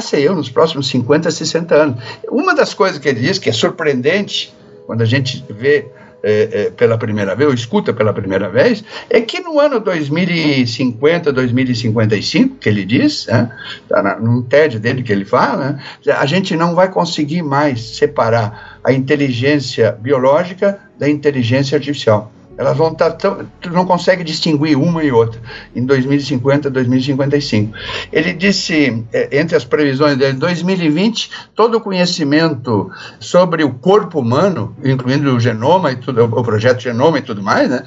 [0.01, 2.03] sei eu, nos próximos 50, 60 anos.
[2.29, 4.53] Uma das coisas que ele diz que é surpreendente
[4.85, 5.87] quando a gente vê
[6.27, 11.31] é, é, pela primeira vez, ou escuta pela primeira vez, é que no ano 2050,
[11.31, 13.51] 2055, que ele diz, né,
[13.87, 15.79] tá no TED dele que ele fala, né,
[16.17, 22.31] a gente não vai conseguir mais separar a inteligência biológica da inteligência artificial.
[22.57, 25.41] Elas vão estar tão, tu não consegue distinguir uma e outra
[25.75, 27.73] em 2050, 2055.
[28.11, 32.89] Ele disse, é, entre as previsões dele, 2020, todo o conhecimento
[33.19, 37.69] sobre o corpo humano, incluindo o genoma e tudo, o projeto genoma e tudo mais,
[37.69, 37.83] né,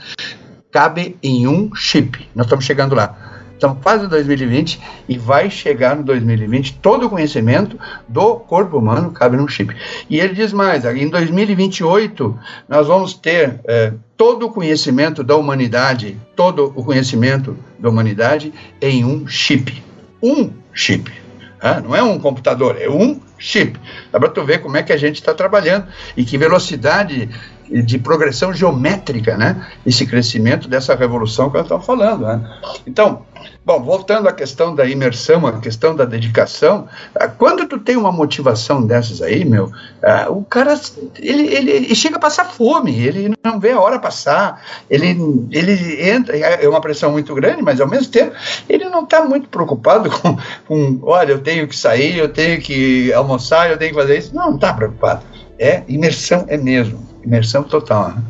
[0.71, 2.29] cabe em um chip.
[2.35, 3.38] Nós estamos chegando lá.
[3.59, 9.11] Estamos quase em 2020 e vai chegar no 2020 todo o conhecimento do corpo humano
[9.11, 9.75] cabe num chip.
[10.09, 12.39] E ele diz mais: em 2028
[12.69, 19.05] nós vamos ter é, todo o conhecimento da humanidade, todo o conhecimento da humanidade em
[19.05, 19.83] um chip.
[20.23, 21.13] Um chip.
[21.61, 23.77] Ah, não é um computador, é um chip.
[24.13, 27.29] Dá para tu ver como é que a gente está trabalhando e que velocidade
[27.71, 29.67] de progressão geométrica, né?
[29.85, 32.41] Esse crescimento dessa revolução que nós estamos falando, né?
[32.87, 33.23] Então,
[33.69, 38.11] bom, voltando à questão da imersão, à questão da dedicação, ah, quando tu tem uma
[38.11, 39.71] motivação dessas aí, meu,
[40.03, 40.81] ah, o cara,
[41.19, 45.09] ele, ele, ele chega a passar fome, ele não vê a hora passar, ele,
[45.51, 48.35] ele entra, é uma pressão muito grande, mas ao mesmo tempo,
[48.71, 53.13] ele não está muito preocupado com, com, olha, eu tenho que sair, eu tenho que
[53.13, 55.21] almoçar, eu tenho que fazer isso, não, não está preocupado,
[55.59, 58.09] é imersão, é mesmo imersão total.
[58.09, 58.23] Né?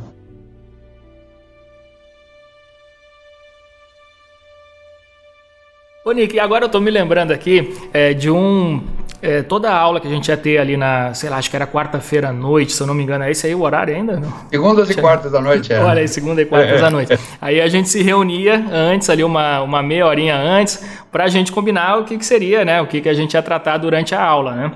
[6.09, 8.83] Ô Nick, agora eu tô me lembrando aqui é, de um.
[9.21, 11.57] É, toda a aula que a gente ia ter ali na, sei lá, acho que
[11.57, 14.19] era quarta-feira à noite, se eu não me engano, é esse aí o horário ainda?
[14.19, 14.33] Não?
[14.49, 15.79] Segundas e quartas da noite, é.
[15.79, 16.81] Olha aí, segunda e quartas é.
[16.81, 17.19] da noite.
[17.43, 20.83] Aí a gente se reunia antes, ali uma, uma meia horinha antes,
[21.13, 22.81] para a gente combinar o que, que seria, né?
[22.81, 24.73] O que, que a gente ia tratar durante a aula, né?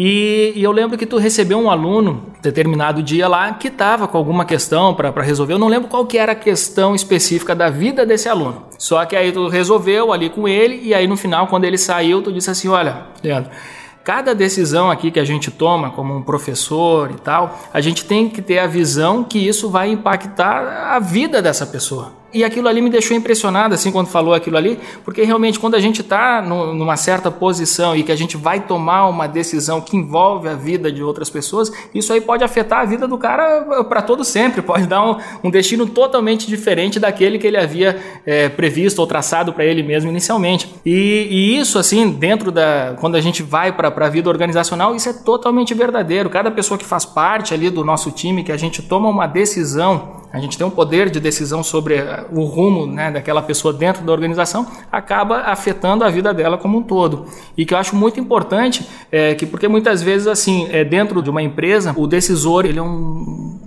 [0.00, 4.16] E, e, eu lembro que tu recebeu um aluno, determinado dia lá, que estava com
[4.16, 5.54] alguma questão para resolver.
[5.54, 8.62] Eu não lembro qual que era a questão específica da vida desse aluno.
[8.78, 12.22] Só que aí tu resolveu ali com ele, e aí no final, quando ele saiu,
[12.22, 13.50] tu disse assim: olha, Leandro.
[14.04, 18.28] Cada decisão aqui que a gente toma como um professor e tal, a gente tem
[18.28, 22.12] que ter a visão que isso vai impactar a vida dessa pessoa.
[22.32, 25.80] E aquilo ali me deixou impressionado, assim, quando falou aquilo ali, porque realmente quando a
[25.80, 30.46] gente está numa certa posição e que a gente vai tomar uma decisão que envolve
[30.46, 34.02] a vida de outras pessoas, isso aí pode afetar a vida do cara eh, para
[34.02, 38.98] todo sempre, pode dar um, um, destino totalmente diferente daquele que ele havia é, previsto
[38.98, 40.74] ou traçado para ele mesmo inicialmente.
[40.84, 42.94] E, e, isso, assim, dentro da.
[43.00, 46.28] Quando a gente vai para a vida organizacional, isso é totalmente verdadeiro.
[46.28, 50.18] Cada pessoa que faz parte ali do nosso time, que a gente toma uma decisão
[50.32, 54.04] a gente tem um poder de decisão sobre eh, o rumo né, daquela pessoa dentro
[54.04, 57.26] da organização, acaba afetando a vida dela como um todo.
[57.56, 61.30] E que eu acho muito importante, é, que porque muitas vezes assim, é, dentro de
[61.30, 63.58] uma empresa, o decisor ele é um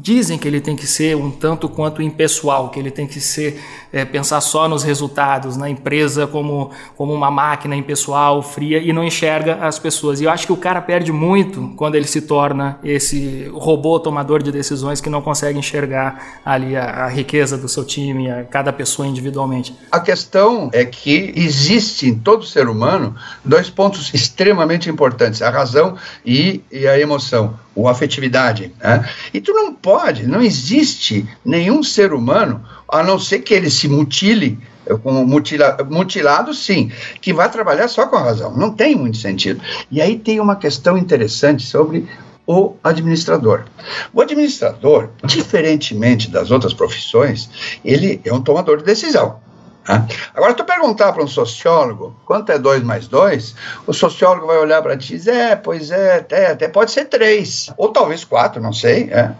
[0.00, 3.60] dizem que ele tem que ser um tanto quanto impessoal, que ele tem que ser
[3.94, 9.04] é, pensar só nos resultados, na empresa como, como uma máquina impessoal, fria e não
[9.04, 10.20] enxerga as pessoas.
[10.20, 14.42] E eu acho que o cara perde muito quando ele se torna esse robô tomador
[14.42, 18.72] de decisões que não consegue enxergar ali a, a riqueza do seu time, a cada
[18.72, 19.72] pessoa individualmente.
[19.92, 23.14] A questão é que existe em todo ser humano
[23.44, 28.72] dois pontos extremamente importantes: a razão e, e a emoção ou afetividade.
[28.82, 29.08] Né?
[29.32, 33.88] E tu não pode, não existe nenhum ser humano, a não ser que ele se
[33.88, 34.58] mutile,
[35.02, 38.56] como mutila, mutilado, sim, que vai trabalhar só com a razão.
[38.56, 39.60] Não tem muito sentido.
[39.90, 42.06] E aí tem uma questão interessante sobre
[42.46, 43.64] o administrador.
[44.12, 47.48] O administrador, diferentemente das outras profissões,
[47.84, 49.40] ele é um tomador de decisão.
[49.88, 50.06] Né?
[50.34, 53.54] Agora, tu perguntar para um sociólogo quanto é 2 mais 2,
[53.86, 57.06] o sociólogo vai olhar para ti e dizer, é, pois é, até, até pode ser
[57.06, 59.10] 3, ou talvez 4, não sei.
[59.10, 59.32] É.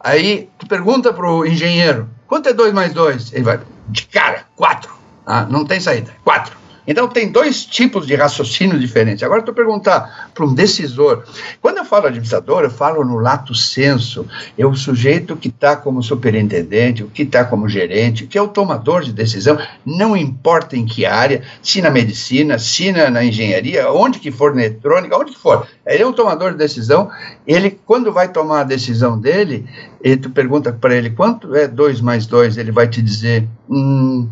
[0.00, 3.32] Aí, tu pergunta para o engenheiro, quanto é 2 mais 2?
[3.32, 4.92] Ele vai, de cara, 4.
[5.24, 6.61] Ah, não tem saída, 4.
[6.86, 9.22] Então, tem dois tipos de raciocínio diferentes.
[9.22, 11.24] Agora, tu perguntar para um decisor.
[11.60, 14.26] Quando eu falo administrador, eu falo no lato senso.
[14.58, 18.48] É o sujeito que está como superintendente, o que está como gerente, que é o
[18.48, 23.90] tomador de decisão, não importa em que área, se na medicina, se na, na engenharia,
[23.90, 25.66] onde que for, na eletrônica, onde que for.
[25.86, 27.10] Ele é um tomador de decisão.
[27.46, 29.66] Ele, quando vai tomar a decisão dele,
[30.02, 34.28] e tu pergunta para ele quanto é 2 mais 2, ele vai te dizer, hum,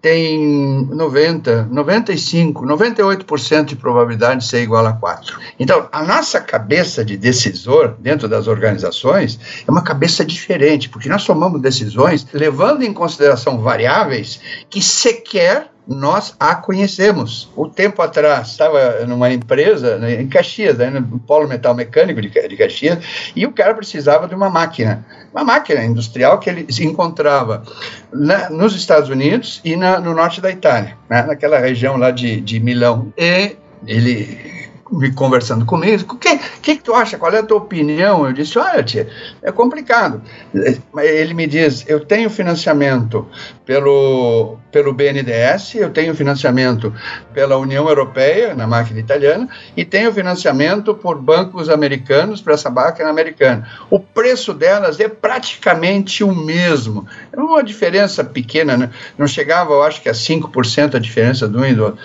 [0.00, 5.38] tem 90, 95, 98% de probabilidade de ser igual a 4.
[5.58, 11.24] Então, a nossa cabeça de decisor dentro das organizações é uma cabeça diferente, porque nós
[11.24, 17.50] tomamos decisões levando em consideração variáveis que sequer nós a conhecemos.
[17.56, 22.28] O tempo atrás, estava numa empresa né, em Caxias, né, no Polo Metal Mecânico de,
[22.28, 26.84] de Caxias, e o cara precisava de uma máquina, uma máquina industrial que ele se
[26.84, 27.64] encontrava
[28.12, 32.40] na, nos Estados Unidos e na, no norte da Itália, né, naquela região lá de,
[32.40, 33.12] de Milão.
[33.18, 34.59] E ele
[34.90, 37.16] me conversando comigo, o que, que, que tu acha?
[37.16, 38.26] Qual é a tua opinião?
[38.26, 39.08] Eu disse, olha, tia,
[39.42, 40.20] é complicado.
[40.98, 43.26] Ele me diz, eu tenho financiamento
[43.64, 46.92] pelo, pelo BNDES, eu tenho financiamento
[47.32, 53.08] pela União Europeia, na máquina italiana, e tenho financiamento por bancos americanos para essa máquina
[53.08, 53.68] americana.
[53.88, 57.06] O preço delas é praticamente o mesmo.
[57.32, 58.90] É uma diferença pequena, né?
[59.16, 62.00] não chegava, eu acho que a 5% a diferença do um e do outro.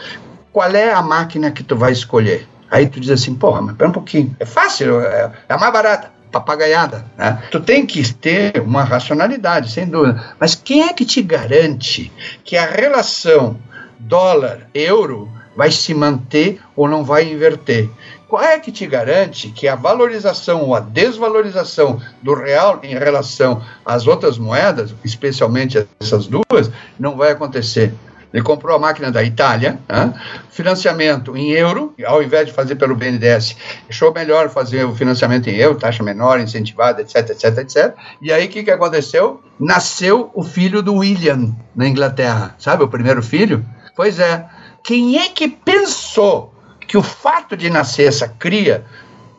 [0.51, 2.47] Qual é a máquina que tu vai escolher?
[2.69, 5.71] Aí tu diz assim, porra, mas pera um pouquinho, é fácil, é, é a mais
[5.71, 7.41] barata, papagaiada, né?
[7.51, 10.21] Tu tem que ter uma racionalidade, sem dúvida.
[10.39, 12.11] Mas quem é que te garante
[12.43, 13.57] que a relação
[13.99, 17.89] dólar-euro vai se manter ou não vai inverter?
[18.27, 23.61] qual é que te garante que a valorização ou a desvalorização do real em relação
[23.85, 27.93] às outras moedas, especialmente essas duas, não vai acontecer?
[28.35, 30.13] Ele comprou a máquina da Itália, né?
[30.51, 33.55] financiamento em euro, ao invés de fazer pelo BNDES,
[33.89, 37.95] achou melhor fazer o financiamento em euro, taxa menor, incentivada, etc, etc, etc.
[38.21, 39.41] E aí o que, que aconteceu?
[39.57, 43.65] Nasceu o filho do William na Inglaterra, sabe o primeiro filho?
[43.95, 44.45] Pois é.
[44.83, 46.53] Quem é que pensou
[46.85, 48.83] que o fato de nascer essa cria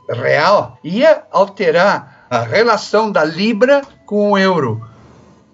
[0.09, 4.96] real ia alterar a relação da libra com o euro?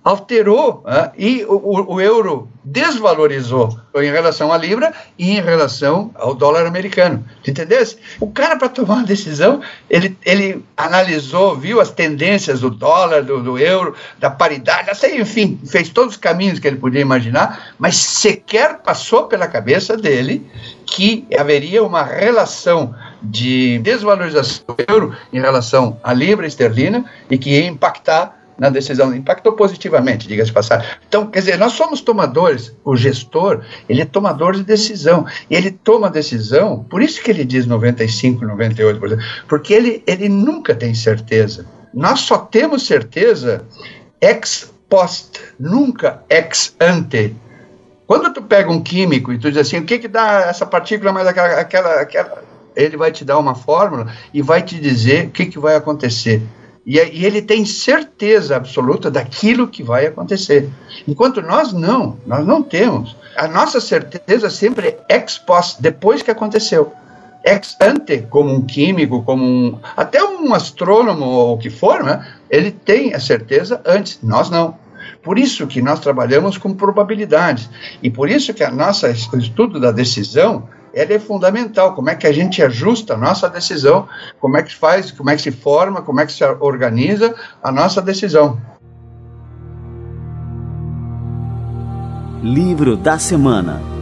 [0.04, 6.34] Alterou né, e o, o, euro desvalorizou em relação à libra e em relação ao
[6.34, 7.24] dólar americano.
[7.46, 7.84] Entendeu?
[8.18, 13.42] O cara, para tomar uma decisão, ele, ele analisou, viu as tendências do dólar, do,
[13.42, 17.96] do euro, da paridade, assim, enfim, fez todos os caminhos que ele podia imaginar, mas
[17.96, 20.44] sequer passou pela cabeça dele
[20.84, 27.50] que haveria uma relação de desvalorização do euro em relação à libra esterlina e que
[27.50, 30.86] ia impactar na decisão, impactou positivamente, diga-se de passagem.
[31.08, 35.70] Então, quer dizer, nós somos tomadores, o gestor, ele é tomador de decisão, e ele
[35.70, 41.66] toma decisão, por isso que ele diz 95, 98%, porque ele, ele nunca tem certeza.
[41.92, 43.64] Nós só temos certeza
[44.20, 47.34] ex post, nunca ex ante.
[48.06, 51.12] Quando tu pega um químico e tu diz assim, o que que dá essa partícula
[51.12, 52.42] mais aquela, aquela, aquela
[52.76, 56.42] ele vai te dar uma fórmula e vai te dizer o que, que vai acontecer.
[56.84, 60.68] E, e, ele tem certeza absoluta daquilo que vai acontecer.
[61.06, 63.16] Enquanto nós não, nós não temos.
[63.36, 66.92] A nossa certeza sempre é ex post, depois que aconteceu.
[67.44, 69.78] Ex ante, como um químico, como um.
[69.96, 72.26] até um astrônomo ou o que for, né?
[72.50, 74.76] ele tem a certeza antes, nós não.
[75.22, 77.70] Por isso que nós trabalhamos com probabilidades.
[78.02, 81.94] E por isso que a nossa, estudo da decisão ela é fundamental.
[81.94, 84.08] Como é que a gente ajusta a nossa decisão,
[84.40, 87.72] como é que faz, como é que se forma, como é que se organiza a
[87.72, 88.60] nossa decisão.
[92.42, 93.92] Livro da Semana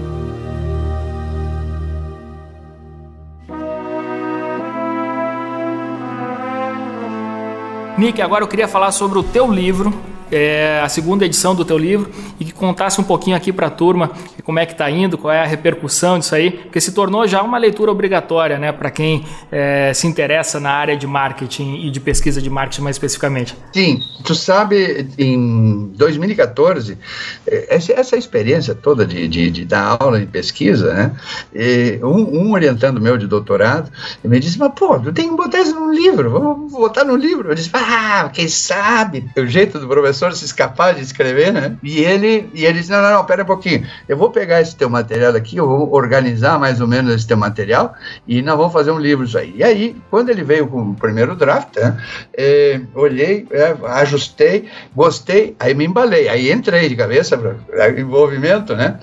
[8.00, 9.92] Nick, agora eu queria falar sobre o teu livro,
[10.30, 13.70] é, a segunda edição do teu livro e que contasse um pouquinho aqui para a
[13.70, 14.10] turma
[14.50, 17.40] como é que está indo, qual é a repercussão disso aí, porque se tornou já
[17.40, 22.00] uma leitura obrigatória, né, para quem é, se interessa na área de marketing e de
[22.00, 23.56] pesquisa de marketing mais especificamente.
[23.72, 26.98] Sim, tu sabe, em 2014,
[27.46, 33.00] é, essa experiência toda de, de, de dar aula em pesquisa, né, um, um, orientando
[33.00, 33.88] meu de doutorado,
[34.24, 37.50] me disse, mas pô, tu tem que botar isso no livro, vamos botar no livro.
[37.50, 41.76] Eu disse, ah, quem sabe, o jeito do professor professor se escapar de escrever, né?
[41.82, 44.76] E ele, e ele disse: não, não, não, pera um pouquinho, eu vou pegar esse
[44.76, 47.94] teu material aqui, eu vou organizar mais ou menos esse teu material
[48.26, 49.54] e nós vamos fazer um livro isso aí.
[49.56, 51.96] E aí, quando ele veio com o primeiro draft, né,
[52.36, 58.98] é, olhei, é, ajustei, gostei, aí me embalei, aí entrei de cabeça para envolvimento, né?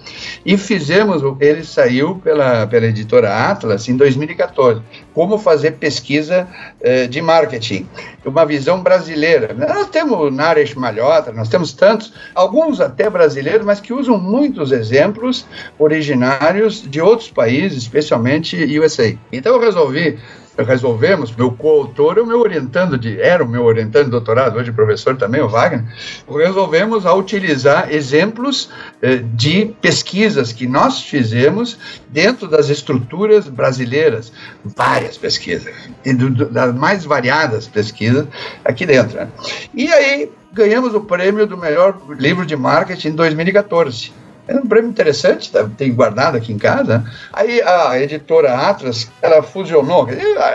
[0.46, 4.82] E fizemos, ele saiu pela, pela editora Atlas em 2014.
[5.14, 6.48] Como fazer pesquisa
[6.80, 7.88] é, de marketing,
[8.26, 9.54] uma visão brasileira.
[9.54, 15.46] Nós temos Naresh Malhotra, nós temos tantos, alguns até brasileiros, mas que usam muitos exemplos
[15.78, 19.16] originários de outros países, especialmente USA.
[19.32, 20.18] Então eu resolvi
[20.64, 25.16] resolvemos, meu coautor, o meu orientando de, era o meu orientando de doutorado, hoje professor
[25.16, 25.86] também, o Wagner,
[26.30, 28.70] resolvemos a utilizar exemplos
[29.02, 31.78] eh, de pesquisas que nós fizemos
[32.10, 34.32] dentro das estruturas brasileiras,
[34.64, 38.26] várias pesquisas, do, do, das mais variadas pesquisas
[38.64, 39.18] aqui dentro.
[39.18, 39.28] Né?
[39.74, 44.12] E aí ganhamos o prêmio do melhor livro de marketing em 2014.
[44.48, 47.06] É um prêmio interessante, tá, tem guardado aqui em casa.
[47.32, 50.08] Aí a editora Atlas, ela fusionou,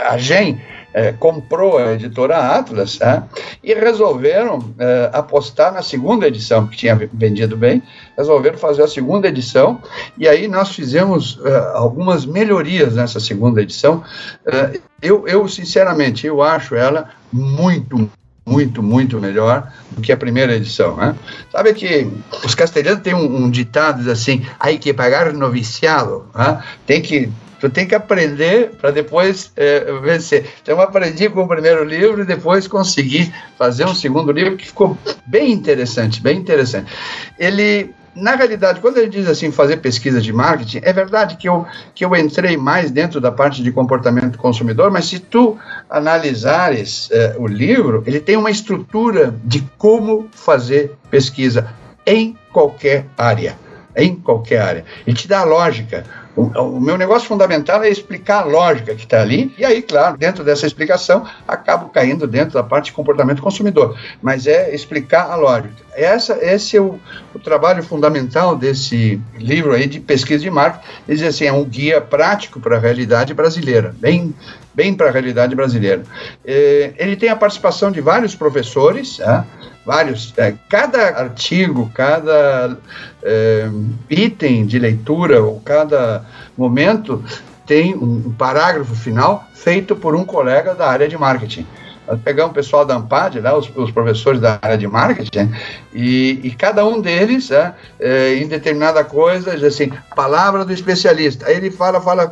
[0.09, 0.61] a GEM
[0.95, 3.23] é, comprou a editora Atlas é,
[3.63, 7.83] e resolveram é, apostar na segunda edição, que tinha vendido bem,
[8.17, 9.81] resolveram fazer a segunda edição,
[10.19, 14.03] e aí nós fizemos é, algumas melhorias nessa segunda edição.
[14.47, 18.11] É, eu, eu, sinceramente, eu acho ela muito,
[18.45, 20.97] muito, muito melhor do que a primeira edição.
[20.97, 21.14] Né?
[21.51, 22.11] Sabe que
[22.45, 26.62] os castelhanos têm um, um ditado assim, hay que pagar noviciado, né?
[26.86, 27.30] tem que
[27.61, 30.51] tu tem que aprender para depois é, vencer.
[30.61, 34.66] Então eu aprendi com o primeiro livro e depois consegui fazer um segundo livro que
[34.66, 36.93] ficou bem interessante, bem interessante.
[37.38, 41.67] Ele na realidade, quando ele diz assim, fazer pesquisa de marketing, é verdade que eu,
[41.95, 45.59] que eu entrei mais dentro da parte de comportamento do consumidor, mas se tu
[45.89, 51.69] analisares eh, o livro, ele tem uma estrutura de como fazer pesquisa
[52.07, 53.57] em qualquer área.
[53.97, 54.85] Em qualquer área.
[55.07, 56.05] Ele te dá a lógica,
[56.35, 60.17] O, o, meu negócio fundamental é explicar a lógica que está ali, e aí, claro,
[60.17, 65.37] dentro dessa explicação, acabo caindo dentro da parte de comportamento consumidor, mas é explicar a
[65.37, 65.75] lógica.
[65.95, 66.99] Essa, esse é o,
[67.34, 71.64] o trabalho fundamental desse livro aí de pesquisa de marketing, ele diz assim, é um
[71.64, 74.34] guia prático para a realidade brasileira, bem
[74.74, 76.03] bem para a realidade brasileira.
[76.45, 79.45] É, ele tem a participação de vários professores, é,
[79.84, 82.76] vários, é, cada artigo, cada
[83.22, 83.68] é,
[84.09, 86.24] item de leitura ou cada
[86.57, 87.22] momento
[87.66, 91.66] tem um parágrafo final feito por um colega da área de marketing.
[92.25, 95.53] Pegamos o pessoal da Ampad, os, os, professores da área de marketing,
[95.93, 101.47] e, e cada um deles, é, é, em determinada coisa, diz assim, palavra do especialista.
[101.47, 102.31] Aí ele fala, fala,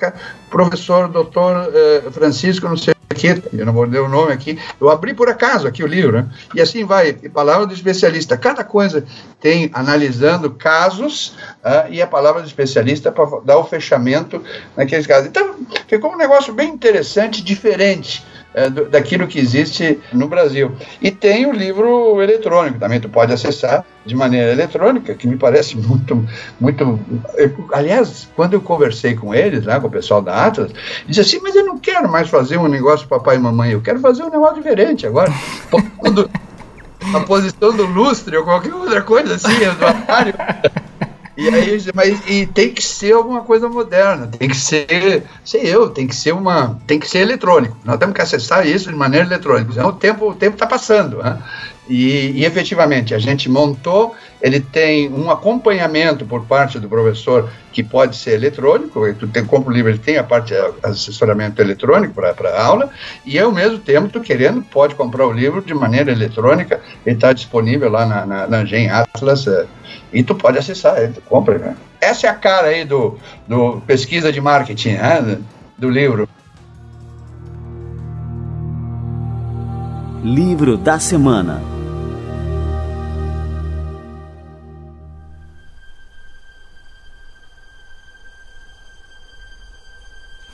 [0.51, 4.89] professor, doutor é, Francisco, não sei aqui, eu não vou ler o nome aqui, eu
[4.89, 6.29] abri por acaso aqui o livro, né?
[6.55, 9.05] e assim vai, palavra do especialista, cada coisa
[9.41, 14.43] tem analisando casos uh, e a palavra do especialista para dar o fechamento
[14.77, 15.29] naqueles casos.
[15.29, 15.57] Então,
[15.87, 20.73] ficou um negócio bem interessante, diferente é, daquilo que existe no Brasil.
[21.01, 25.77] E tem o livro eletrônico, também tu pode acessar de maneira eletrônica, que me parece
[25.79, 26.27] muito,
[26.61, 26.99] muito...
[27.73, 30.73] Aliás, quando eu conversei com eles, lá, com o pessoal da Atlas,
[31.07, 34.01] disse assim, mas eu não quero mais fazer um negócio papai e mamãe, eu quero
[34.01, 35.33] fazer um negócio diferente agora.
[37.15, 40.35] A posição do lustre ou qualquer outra coisa assim, do armário...
[41.41, 45.89] E aí, mas e tem que ser alguma coisa moderna, tem que ser, sei eu,
[45.89, 47.79] tem que ser uma, tem que ser eletrônico.
[47.83, 49.73] Nós temos que acessar isso de maneira eletrônica.
[49.73, 51.17] Senão o tempo, o tempo está passando.
[51.17, 51.43] Né?
[51.89, 57.83] E, e, efetivamente, a gente montou, ele tem um acompanhamento por parte do professor que
[57.83, 62.15] pode ser eletrônico, tu tem, compra o livro, ele tem a parte de assessoramento eletrônico
[62.15, 62.91] para a aula,
[63.25, 67.33] e ao mesmo tempo, tu querendo, pode comprar o livro de maneira eletrônica, ele está
[67.33, 69.67] disponível lá na, na, na Gen Atlas, é,
[70.13, 71.59] e tu pode acessar ele, tu compra.
[71.59, 71.77] Né?
[72.01, 75.39] Essa é a cara aí do, do pesquisa de marketing, né?
[75.79, 76.29] do livro.
[80.23, 81.80] Livro da Semana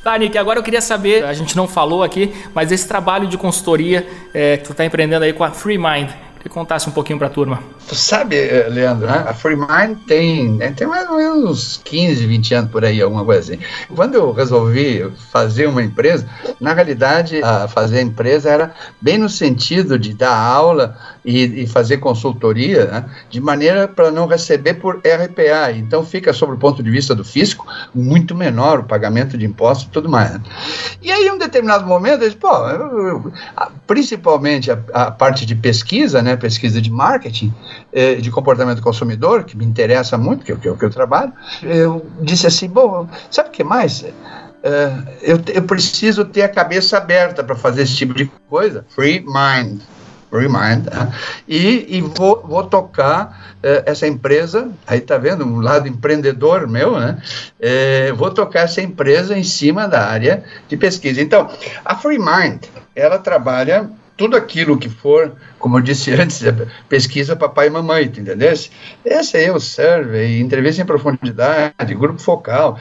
[0.06, 3.36] Tá, Nick, agora eu queria saber, a gente não falou aqui, mas esse trabalho de
[3.36, 7.18] consultoria é, que tu está empreendendo aí com a Free Mind, que contasse um pouquinho
[7.18, 7.60] para a turma.
[7.88, 9.24] Tu sabe, eh, Leandro, né?
[9.26, 13.24] a FreeMind tem, né, tem mais ou menos uns 15, 20 anos por aí, alguma
[13.24, 13.62] coisa assim.
[13.94, 16.28] Quando eu resolvi fazer uma empresa,
[16.60, 20.96] na realidade, a fazer a empresa era bem no sentido de dar aula
[21.26, 23.04] e, e fazer consultoria, né?
[23.28, 25.72] de maneira para não receber por RPA.
[25.74, 29.88] Então fica, sobre o ponto de vista do fisco, muito menor o pagamento de impostos
[29.88, 30.30] e tudo mais.
[30.30, 30.40] Né?
[31.02, 33.32] E aí, em um determinado momento, disse, pô, eu, eu,
[33.86, 36.36] principalmente a, a parte de pesquisa, né?
[36.36, 37.52] pesquisa de marketing,
[37.92, 40.90] eh, de comportamento do consumidor, que me interessa muito, que é o que, que eu
[40.90, 44.02] trabalho, eu disse assim, bom, sabe o que mais?
[44.02, 48.84] Uh, eu, eu, preciso ter a cabeça aberta para fazer esse tipo de coisa.
[48.88, 49.80] Free mind.
[50.30, 50.86] Free mind.
[50.88, 51.12] Uh,
[51.48, 54.70] e, e vou, vou tocar uh, essa empresa.
[54.86, 57.20] Aí tá vendo um lado empreendedor meu, né?
[58.16, 61.20] vou tocar essa empresa em cima da área de pesquisa.
[61.20, 61.48] Então,
[61.84, 62.64] a Free Mind,
[62.94, 66.42] ela trabalha tudo aquilo que for, como eu disse antes,
[66.88, 68.52] pesquisa papai e mamãe, entendeu?
[69.04, 72.78] Esse aí é o survey, entrevista em profundidade, grupo focal,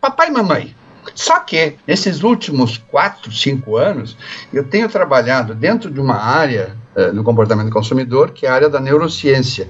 [0.00, 0.74] papai e mamãe.
[1.14, 4.16] Só que, nesses últimos quatro, cinco anos,
[4.52, 8.54] eu tenho trabalhado dentro de uma área uh, no comportamento do consumidor, que é a
[8.54, 9.68] área da neurociência.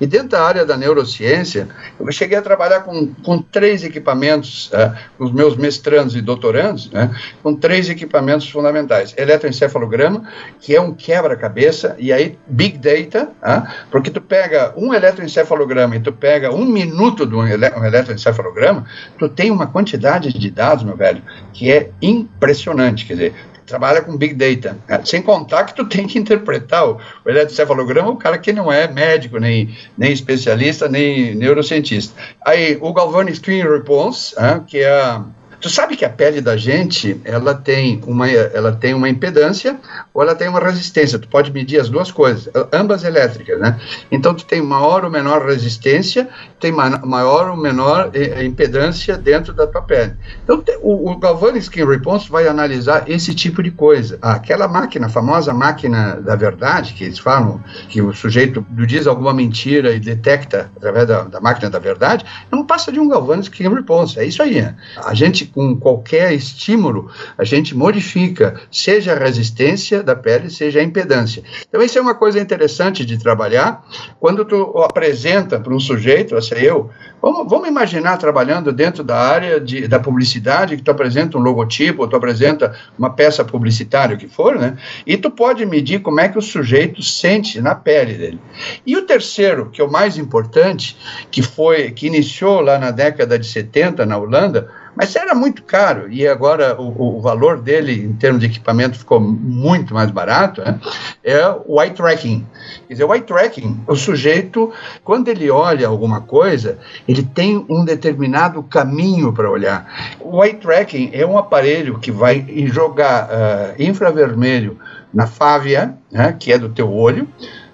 [0.00, 1.68] E dentro da área da neurociência,
[1.98, 7.14] eu cheguei a trabalhar com, com três equipamentos, uh, os meus mestrandos e doutorandos, né,
[7.42, 9.14] com três equipamentos fundamentais.
[9.16, 10.24] Eletroencefalograma,
[10.60, 16.00] que é um quebra-cabeça, e aí Big Data, uh, porque tu pega um eletroencefalograma e
[16.00, 18.86] tu pega um minuto de um, ele um eletroencefalograma,
[19.18, 21.22] tu tem uma quantidade de dados, meu velho,
[21.52, 23.04] que é impressionante.
[23.06, 23.34] Quer dizer,
[23.70, 24.76] trabalha com Big Data.
[24.88, 25.00] Né?
[25.04, 29.38] Sem contar que tu tem que interpretar o, eletrocefalograma, o cara que não é médico,
[29.38, 32.14] nem, nem especialista, nem neurocientista.
[32.44, 34.34] Aí, o Galvani Screen Response,
[34.66, 35.24] que é a
[35.60, 39.78] Tu sabe que a pele da gente, ela tem uma, ela tem uma impedância
[40.14, 41.18] ou ela tem uma resistência.
[41.18, 43.78] Tu pode medir as duas coisas, ambas elétricas, né?
[44.10, 46.30] Então tu tem maior ou menor resistência,
[46.60, 50.12] tem maior ou menor eh, eh, impedância dentro da tua pele.
[50.44, 54.18] Então o, o Galvani Skin Response vai analisar esse tipo de coisa.
[54.20, 59.32] Aquela máquina, a famosa máquina da verdade, que eles falam que o sujeito diz alguma
[59.32, 63.68] mentira e detecta através da, da máquina da verdade, não passa de um Galvani Skin
[63.68, 64.18] Response.
[64.18, 64.60] É isso aí.
[64.60, 64.76] Né?
[65.02, 70.82] A gente com qualquer estímulo, a gente modifica, seja a resistência da pele, seja a
[70.82, 71.42] impedância.
[71.66, 73.82] Então, isso é uma coisa interessante de trabalhar.
[74.18, 76.90] Quando tu apresenta para um sujeito, assim, fosse eu,
[77.22, 82.02] vamos, vamos imaginar trabalhando dentro da área de, da publicidade, que tu apresenta um logotipo,
[82.02, 84.76] ou tu apresenta uma peça publicitária, o que for, né?
[85.06, 88.40] E tu pode medir como é que o sujeito sente na pele dele.
[88.84, 90.96] E o terceiro, que é o mais importante,
[91.30, 94.68] que foi, que iniciou lá na década de 70 na Holanda,
[95.00, 99.18] mas era muito caro e agora o, o valor dele em termos de equipamento ficou
[99.18, 100.78] muito mais barato, né?
[101.24, 102.46] é o eye tracking.
[102.86, 104.70] Quer dizer, o eye tracking, o sujeito,
[105.02, 106.78] quando ele olha alguma coisa,
[107.08, 109.90] ele tem um determinado caminho para olhar.
[110.20, 114.78] O eye tracking é um aparelho que vai jogar uh, infravermelho
[115.14, 117.26] na fávea, né, que é do teu olho,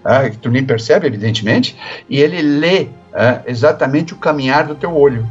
[0.04, 1.76] uh, que tu nem percebe, evidentemente,
[2.08, 5.26] e ele lê uh, exatamente o caminhar do teu olho.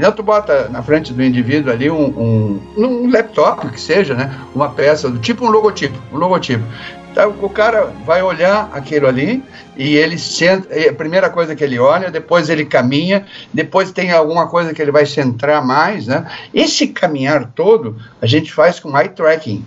[0.00, 4.34] Então tu bota na frente do indivíduo ali um, um, um laptop que seja, né,
[4.54, 6.64] uma peça do tipo um logotipo, um logotipo.
[7.12, 9.44] Então, o cara vai olhar aquilo ali
[9.76, 14.48] e ele senta, a primeira coisa que ele olha, depois ele caminha, depois tem alguma
[14.48, 16.24] coisa que ele vai centrar mais, né?
[16.54, 19.62] Esse caminhar todo a gente faz com eye tracking.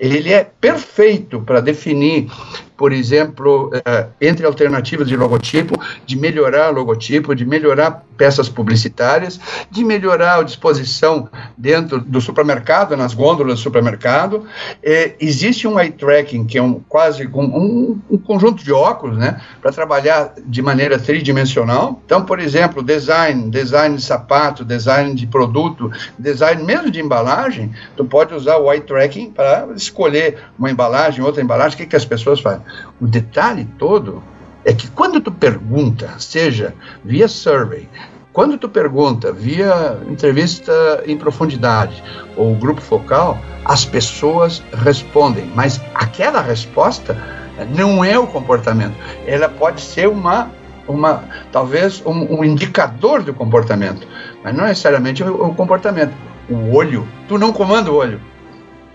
[0.00, 2.28] Ele é perfeito para definir
[2.76, 9.38] por exemplo, uh, entre alternativas de logotipo, de melhorar logotipo, de melhorar peças publicitárias,
[9.70, 14.46] de melhorar a disposição dentro do supermercado, nas gôndolas do supermercado.
[14.82, 19.18] Eh, existe um eye tracking, que é um, quase um, um, um conjunto de óculos,
[19.18, 22.00] né, para trabalhar de maneira tridimensional.
[22.04, 28.04] Então, por exemplo, design, design de sapato, design de produto, design mesmo de embalagem, tu
[28.04, 32.04] pode usar o eye tracking para escolher uma embalagem, outra embalagem, o que, que as
[32.04, 32.62] pessoas fazem.
[33.00, 34.22] O detalhe todo
[34.66, 37.88] é que quando tu pergunta, seja via survey,
[38.32, 42.02] quando tu pergunta via entrevista em profundidade
[42.36, 47.16] ou grupo focal, as pessoas respondem, mas aquela resposta
[47.74, 48.94] não é o comportamento.
[49.24, 50.50] Ela pode ser uma,
[50.88, 54.06] uma talvez um, um indicador do comportamento,
[54.42, 56.12] mas não necessariamente o, o comportamento.
[56.50, 58.20] O olho, tu não comanda o olho.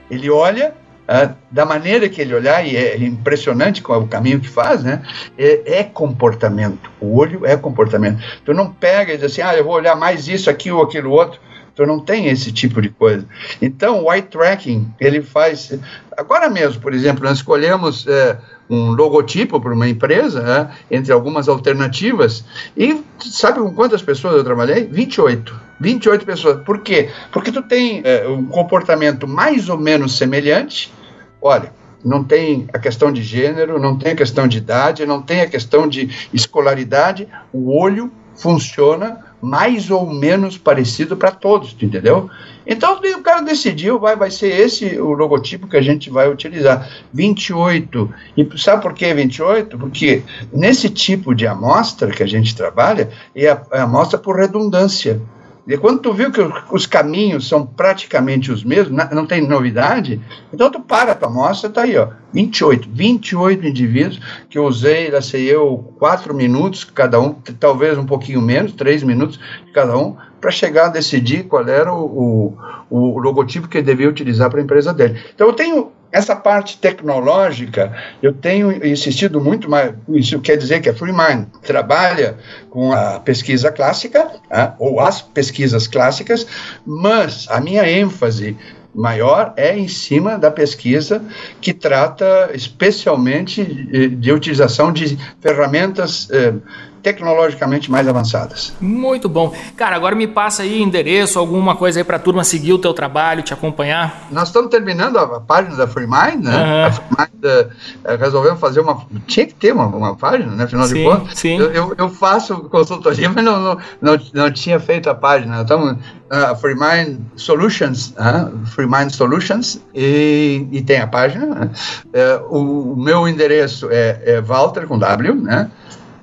[0.10, 0.74] Ele olha
[1.14, 5.04] ah, da maneira que ele olhar, e é impressionante o caminho que faz, né?
[5.38, 6.90] É, é, comportamento.
[7.02, 8.24] O olho é comportamento.
[8.46, 11.12] Tu não pega e diz assim, ah, eu vou olhar mais isso aqui ou aquilo
[11.12, 11.38] outro.
[11.76, 13.28] Tu não tem esse tipo de coisa.
[13.62, 15.78] Então, o eye tracking, ele faz.
[16.16, 18.38] Agora mesmo, por exemplo, nós escolhemos é,
[18.70, 22.46] um logotipo para uma empresa, né, entre algumas alternativas,
[22.78, 24.86] e sabe com quantas pessoas eu trabalhei?
[24.86, 25.60] 28.
[25.78, 26.64] 28 pessoas.
[26.64, 27.10] Por quê?
[27.34, 31.01] Porque tu tem é, um comportamento mais ou menos semelhante
[31.42, 31.74] Olha,
[32.04, 35.50] não tem a questão de gênero, não tem a questão de idade, não tem a
[35.50, 42.30] questão de escolaridade, o olho funciona mais ou menos parecido para todos, entendeu?
[42.66, 46.88] Então o cara decidiu, vai, vai ser esse o logotipo que a gente vai utilizar.
[47.12, 48.14] 28.
[48.38, 49.78] E sabe por que 28?
[49.80, 50.22] Porque
[50.54, 55.20] nesse tipo de amostra que a gente trabalha, é a, é a amostra por redundância.
[55.68, 56.42] E quando tu viu que
[56.72, 60.20] os caminhos são praticamente os mesmos, não tem novidade,
[60.52, 65.12] então tu para a tua amostra, tá aí, ó, 28, 28 indivíduos que eu usei,
[65.12, 69.40] lá sei eu, quatro minutos cada um, talvez um pouquinho menos, três minutos
[69.74, 72.56] cada um, para chegar a decidir qual era o,
[72.90, 75.20] o, o logotipo que ele devia utilizar para a empresa dele.
[75.34, 80.90] Então eu tenho essa parte tecnológica, eu tenho insistido muito mais, isso quer dizer que
[80.90, 82.38] a FreeMind trabalha
[82.70, 86.46] com a pesquisa clássica, né, ou as pesquisas clássicas,
[86.86, 88.58] mas a minha ênfase
[88.94, 91.24] maior é em cima da pesquisa
[91.62, 96.54] que trata especialmente de, de utilização de ferramentas eh,
[97.02, 98.74] tecnologicamente mais avançadas.
[98.80, 99.54] Muito bom.
[99.76, 102.94] Cara, agora me passa aí endereço, alguma coisa aí para a turma seguir o teu
[102.94, 104.28] trabalho, te acompanhar.
[104.32, 106.52] Nós estamos terminando a, página da FreeMind, né?
[106.52, 106.86] Uhum.
[106.86, 109.06] A FreeMind uh, resolveu fazer uma...
[109.28, 110.64] Tinha que ter uma, uma página, né?
[110.66, 111.40] Afinal sim, de contas.
[111.40, 111.58] Sim.
[111.58, 115.62] Eu, eu, eu, faço consultoria, mas não, não, não, não tinha feito a página.
[115.62, 115.98] Então,
[116.30, 121.46] a uh, FreeMind Solutions, uh, FreeMind Solutions, e, e tem a página.
[121.46, 121.70] Né?
[122.08, 125.70] Uh, o, o, meu endereço é, é Walter, com W, né?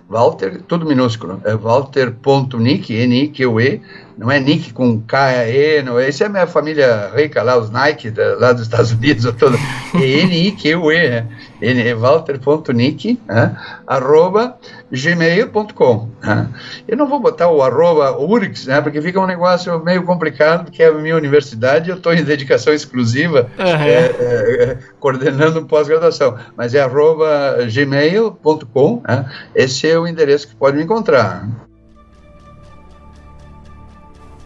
[0.09, 3.83] Walter, tudo minúsculo, é walter.nick, N-I-Q-E,
[4.19, 7.71] não é Nick com K-E, não é, isso é a minha família rica lá, os
[7.71, 9.57] Nike da, lá dos Estados Unidos, todo,
[9.95, 11.27] é N-I-Q-E, né?
[11.63, 13.57] é walter.nick, né?
[13.87, 14.57] arroba
[14.91, 16.11] gmail.com.
[16.21, 16.49] Né?
[16.89, 18.81] Eu não vou botar o arroba urix, né?
[18.81, 22.75] porque fica um negócio meio complicado, porque é a minha universidade, eu estou em dedicação
[22.75, 23.65] exclusiva, uhum.
[23.65, 29.31] é, é, coordenando pós-graduação, mas é arroba gmail.com, né?
[29.55, 31.68] esse é o endereço que pode me encontrar.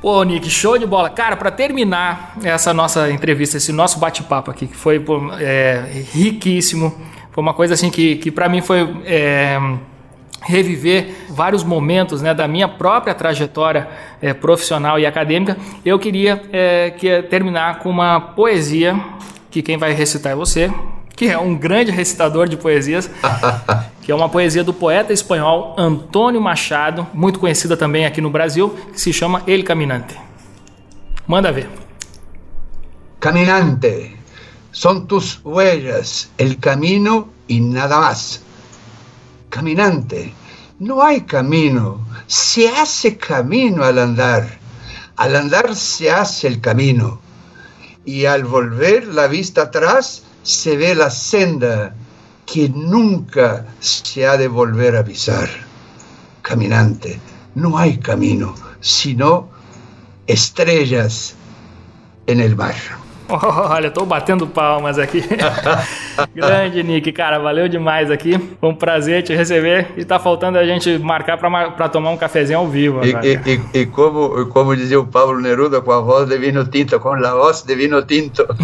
[0.02, 1.08] Pô, Nick, show de bola.
[1.08, 5.00] Cara, para terminar essa nossa entrevista, esse nosso bate-papo aqui, que foi
[5.38, 6.92] é, riquíssimo,
[7.30, 9.60] foi uma coisa assim que, que para mim foi é,
[10.42, 13.88] reviver vários momentos né, da minha própria trajetória
[14.20, 19.00] é, profissional e acadêmica, eu queria é, que, terminar com uma poesia
[19.52, 20.68] que quem vai recitar é você,
[21.22, 23.08] que é um grande recitador de poesias,
[24.02, 28.76] que é uma poesia do poeta espanhol Antônio Machado, muito conhecida também aqui no Brasil,
[28.92, 30.18] que se chama El Caminante.
[31.24, 31.70] Manda ver.
[33.20, 34.16] Caminante,
[34.72, 38.42] son tus huellas, el camino y nada más.
[39.48, 40.34] Caminante,
[40.80, 44.58] no hay camino, se hace camino al andar.
[45.14, 47.20] Al andar se hace el camino.
[48.04, 51.94] Y al volver la vista atrás, se ve la senda
[52.46, 55.48] que nunca se ha de volver a pisar.
[56.42, 57.20] Caminante,
[57.54, 59.48] no hay camino, sino
[60.26, 61.34] estrellas
[62.26, 63.01] en el mar.
[63.70, 65.22] Olha, tô batendo palmas aqui.
[66.34, 68.38] Grande, Nick, cara, valeu demais aqui.
[68.60, 72.58] Foi um prazer te receber e tá faltando a gente marcar para tomar um cafezinho
[72.58, 73.00] ao vivo.
[73.04, 76.64] E, e, e, e, como, como dizia o Pablo Neruda, com a voz de vinho
[76.66, 78.46] tinto, com a voz de vinho tinto.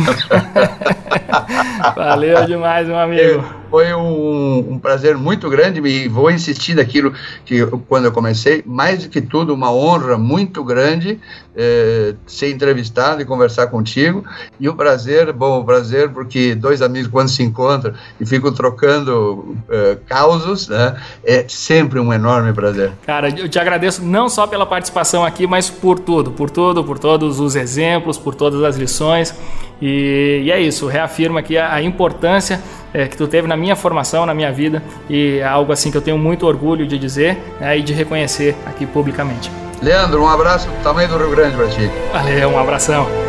[1.96, 3.44] valeu demais, meu amigo.
[3.70, 7.12] Foi um, um, prazer muito grande e vou insistir naquilo
[7.44, 11.20] que quando eu comecei, mais do que tudo, uma honra muito grande
[11.54, 14.24] é, ser entrevistado e conversar contigo.
[14.60, 19.56] E o prazer, bom, o prazer porque dois amigos quando se encontram e ficam trocando
[19.68, 22.92] é, causos, né, é sempre um enorme prazer.
[23.06, 26.98] Cara, eu te agradeço não só pela participação aqui, mas por tudo, por tudo, por
[26.98, 29.34] todos os exemplos, por todas as lições.
[29.80, 32.60] E, e é isso, reafirma aqui a, a importância
[32.92, 35.96] é, que tu teve na minha formação, na minha vida, e é algo assim que
[35.96, 39.50] eu tenho muito orgulho de dizer né, e de reconhecer aqui publicamente.
[39.80, 41.88] Leandro, um abraço tamanho do Rio Grande para ti.
[42.12, 43.27] Valeu, um abração.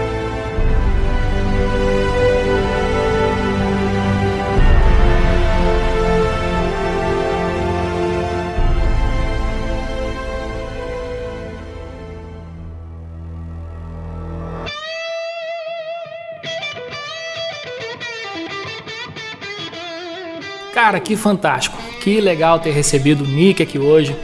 [20.82, 24.16] Cara, que fantástico, que legal ter recebido o Nick aqui hoje.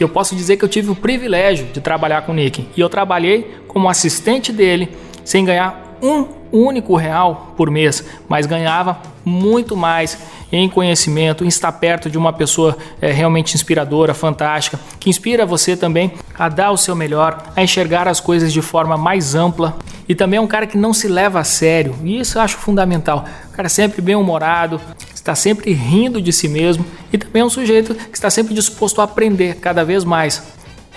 [0.00, 2.88] Eu posso dizer que eu tive o privilégio de trabalhar com o Nick e eu
[2.88, 4.88] trabalhei como assistente dele
[5.22, 10.16] sem ganhar um único real por mês, mas ganhava muito mais
[10.50, 15.76] em conhecimento, em estar perto de uma pessoa é, realmente inspiradora, fantástica, que inspira você
[15.76, 19.76] também a dar o seu melhor, a enxergar as coisas de forma mais ampla.
[20.08, 22.56] E também é um cara que não se leva a sério, e isso eu acho
[22.56, 23.26] fundamental.
[23.52, 24.80] O cara sempre bem humorado,
[25.22, 29.00] está sempre rindo de si mesmo e também é um sujeito que está sempre disposto
[29.00, 30.42] a aprender cada vez mais.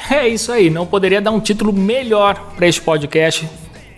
[0.09, 3.47] É isso aí, não poderia dar um título melhor para este podcast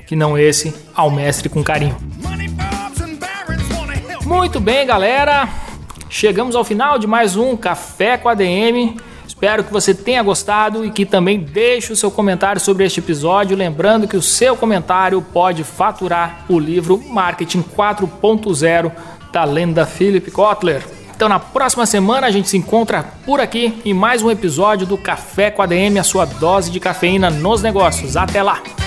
[0.06, 1.96] que não esse ao mestre com carinho.
[4.26, 5.48] Muito bem, galera.
[6.10, 8.98] Chegamos ao final de mais um Café com a DM.
[9.26, 13.56] Espero que você tenha gostado e que também deixe o seu comentário sobre este episódio,
[13.56, 18.92] lembrando que o seu comentário pode faturar o livro Marketing 4.0
[19.38, 20.84] da lenda Philip Kotler.
[21.16, 24.98] Então na próxima semana a gente se encontra por aqui em mais um episódio do
[24.98, 28.18] Café com a DM, a sua dose de cafeína nos negócios.
[28.18, 28.87] Até lá!